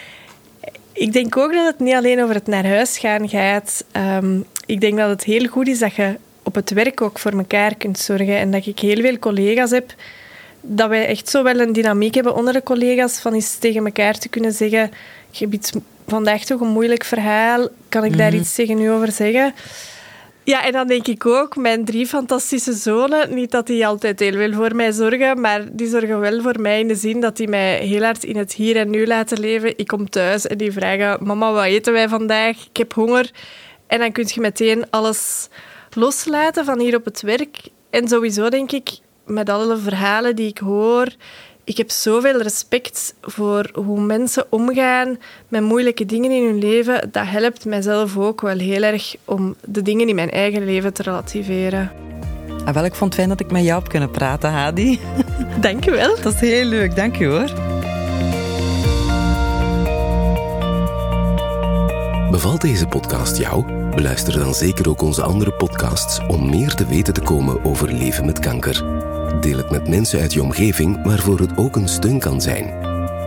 Ik 0.93 1.13
denk 1.13 1.37
ook 1.37 1.53
dat 1.53 1.65
het 1.65 1.79
niet 1.79 1.93
alleen 1.93 2.23
over 2.23 2.35
het 2.35 2.47
naar 2.47 2.67
huis 2.67 2.97
gaan 2.97 3.29
gaat. 3.29 3.85
Ehm, 3.91 4.39
ik 4.65 4.81
denk 4.81 4.97
dat 4.97 5.09
het 5.09 5.23
heel 5.23 5.47
goed 5.47 5.67
is 5.67 5.79
dat 5.79 5.95
je 5.95 6.15
op 6.43 6.55
het 6.55 6.71
werk 6.71 7.01
ook 7.01 7.19
voor 7.19 7.31
elkaar 7.31 7.75
kunt 7.75 7.99
zorgen. 7.99 8.37
En 8.37 8.51
dat 8.51 8.65
ik 8.65 8.79
heel 8.79 9.01
veel 9.01 9.19
collega's 9.19 9.71
heb, 9.71 9.93
dat 10.61 10.89
wij 10.89 11.07
echt 11.07 11.29
zo 11.29 11.43
wel 11.43 11.59
een 11.59 11.73
dynamiek 11.73 12.15
hebben 12.15 12.35
onder 12.35 12.53
de 12.53 12.63
collega's, 12.63 13.19
van 13.19 13.33
eens 13.33 13.55
tegen 13.55 13.85
elkaar 13.85 14.17
te 14.17 14.29
kunnen 14.29 14.51
zeggen, 14.51 14.91
je 15.31 15.47
hebt 15.49 15.71
vandaag 16.07 16.43
toch 16.43 16.61
een 16.61 16.67
moeilijk 16.67 17.03
verhaal, 17.03 17.67
kan 17.89 18.03
ik 18.03 18.17
daar 18.17 18.31
mhm. 18.31 18.39
iets 18.39 18.55
tegen 18.55 18.81
u 18.81 18.91
over 18.91 19.11
zeggen? 19.11 19.53
Ja, 20.43 20.65
en 20.65 20.71
dan 20.71 20.87
denk 20.87 21.07
ik 21.07 21.25
ook, 21.25 21.55
mijn 21.55 21.85
drie 21.85 22.07
fantastische 22.07 22.73
zonen, 22.73 23.33
niet 23.35 23.51
dat 23.51 23.67
die 23.67 23.87
altijd 23.87 24.19
heel 24.19 24.33
veel 24.33 24.53
voor 24.53 24.75
mij 24.75 24.91
zorgen, 24.91 25.41
maar 25.41 25.75
die 25.75 25.87
zorgen 25.87 26.19
wel 26.19 26.41
voor 26.41 26.61
mij 26.61 26.79
in 26.79 26.87
de 26.87 26.95
zin 26.95 27.19
dat 27.19 27.37
die 27.37 27.47
mij 27.47 27.77
heel 27.77 28.03
hard 28.03 28.23
in 28.23 28.37
het 28.37 28.53
hier 28.53 28.77
en 28.77 28.89
nu 28.89 29.07
laten 29.07 29.39
leven. 29.39 29.77
Ik 29.77 29.87
kom 29.87 30.09
thuis 30.09 30.47
en 30.47 30.57
die 30.57 30.71
vragen, 30.71 31.25
mama, 31.25 31.51
wat 31.51 31.63
eten 31.63 31.93
wij 31.93 32.09
vandaag? 32.09 32.65
Ik 32.65 32.77
heb 32.77 32.93
honger. 32.93 33.31
En 33.87 33.99
dan 33.99 34.11
kun 34.11 34.25
je 34.27 34.41
meteen 34.41 34.89
alles 34.89 35.49
loslaten 35.89 36.65
van 36.65 36.79
hier 36.79 36.95
op 36.95 37.05
het 37.05 37.21
werk. 37.21 37.57
En 37.89 38.07
sowieso 38.07 38.49
denk 38.49 38.71
ik, 38.71 38.89
met 39.25 39.49
alle 39.49 39.77
verhalen 39.77 40.35
die 40.35 40.47
ik 40.47 40.57
hoor, 40.57 41.07
ik 41.63 41.77
heb 41.77 41.91
zoveel 41.91 42.41
respect 42.41 43.13
voor 43.21 43.69
hoe 43.73 44.01
mensen 44.01 44.45
omgaan 44.49 45.17
met 45.47 45.61
moeilijke 45.61 46.05
dingen 46.05 46.31
in 46.31 46.43
hun 46.43 46.59
leven. 46.59 47.09
Dat 47.11 47.27
helpt 47.27 47.65
mijzelf 47.65 48.17
ook 48.17 48.41
wel 48.41 48.57
heel 48.57 48.81
erg 48.81 49.15
om 49.25 49.55
de 49.65 49.81
dingen 49.81 50.07
in 50.07 50.15
mijn 50.15 50.31
eigen 50.31 50.65
leven 50.65 50.93
te 50.93 51.03
relativeren. 51.03 51.91
Ah, 52.65 52.73
wel, 52.73 52.85
ik 52.85 52.95
vond 52.95 53.13
het 53.13 53.13
fijn 53.13 53.29
dat 53.29 53.39
ik 53.39 53.51
met 53.51 53.63
jou 53.63 53.79
heb 53.79 53.89
kunnen 53.89 54.11
praten, 54.11 54.51
Hadi. 54.51 54.99
Dank 55.61 55.83
je 55.83 55.91
wel. 55.91 56.15
Dat 56.21 56.33
is 56.33 56.39
heel 56.39 56.65
leuk, 56.65 56.95
dank 56.95 57.15
je 57.15 57.25
hoor. 57.25 57.49
Bevalt 62.31 62.61
deze 62.61 62.87
podcast 62.87 63.37
jou? 63.37 63.65
Beluister 63.95 64.39
dan 64.39 64.53
zeker 64.53 64.89
ook 64.89 65.01
onze 65.01 65.23
andere 65.23 65.51
podcasts 65.51 66.19
om 66.27 66.49
meer 66.49 66.73
te 66.73 66.85
weten 66.85 67.13
te 67.13 67.21
komen 67.21 67.63
over 67.63 67.93
leven 67.93 68.25
met 68.25 68.39
kanker. 68.39 68.83
Deel 69.39 69.57
het 69.57 69.71
met 69.71 69.87
mensen 69.87 70.19
uit 70.19 70.33
je 70.33 70.41
omgeving 70.41 71.03
waarvoor 71.03 71.39
het 71.39 71.57
ook 71.57 71.75
een 71.75 71.87
steun 71.87 72.19
kan 72.19 72.41
zijn. 72.41 72.73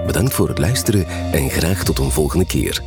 Bedankt 0.07 0.35
voor 0.35 0.49
het 0.49 0.59
luisteren 0.59 1.07
en 1.33 1.51
graag 1.51 1.85
tot 1.85 1.99
een 1.99 2.11
volgende 2.11 2.47
keer. 2.47 2.83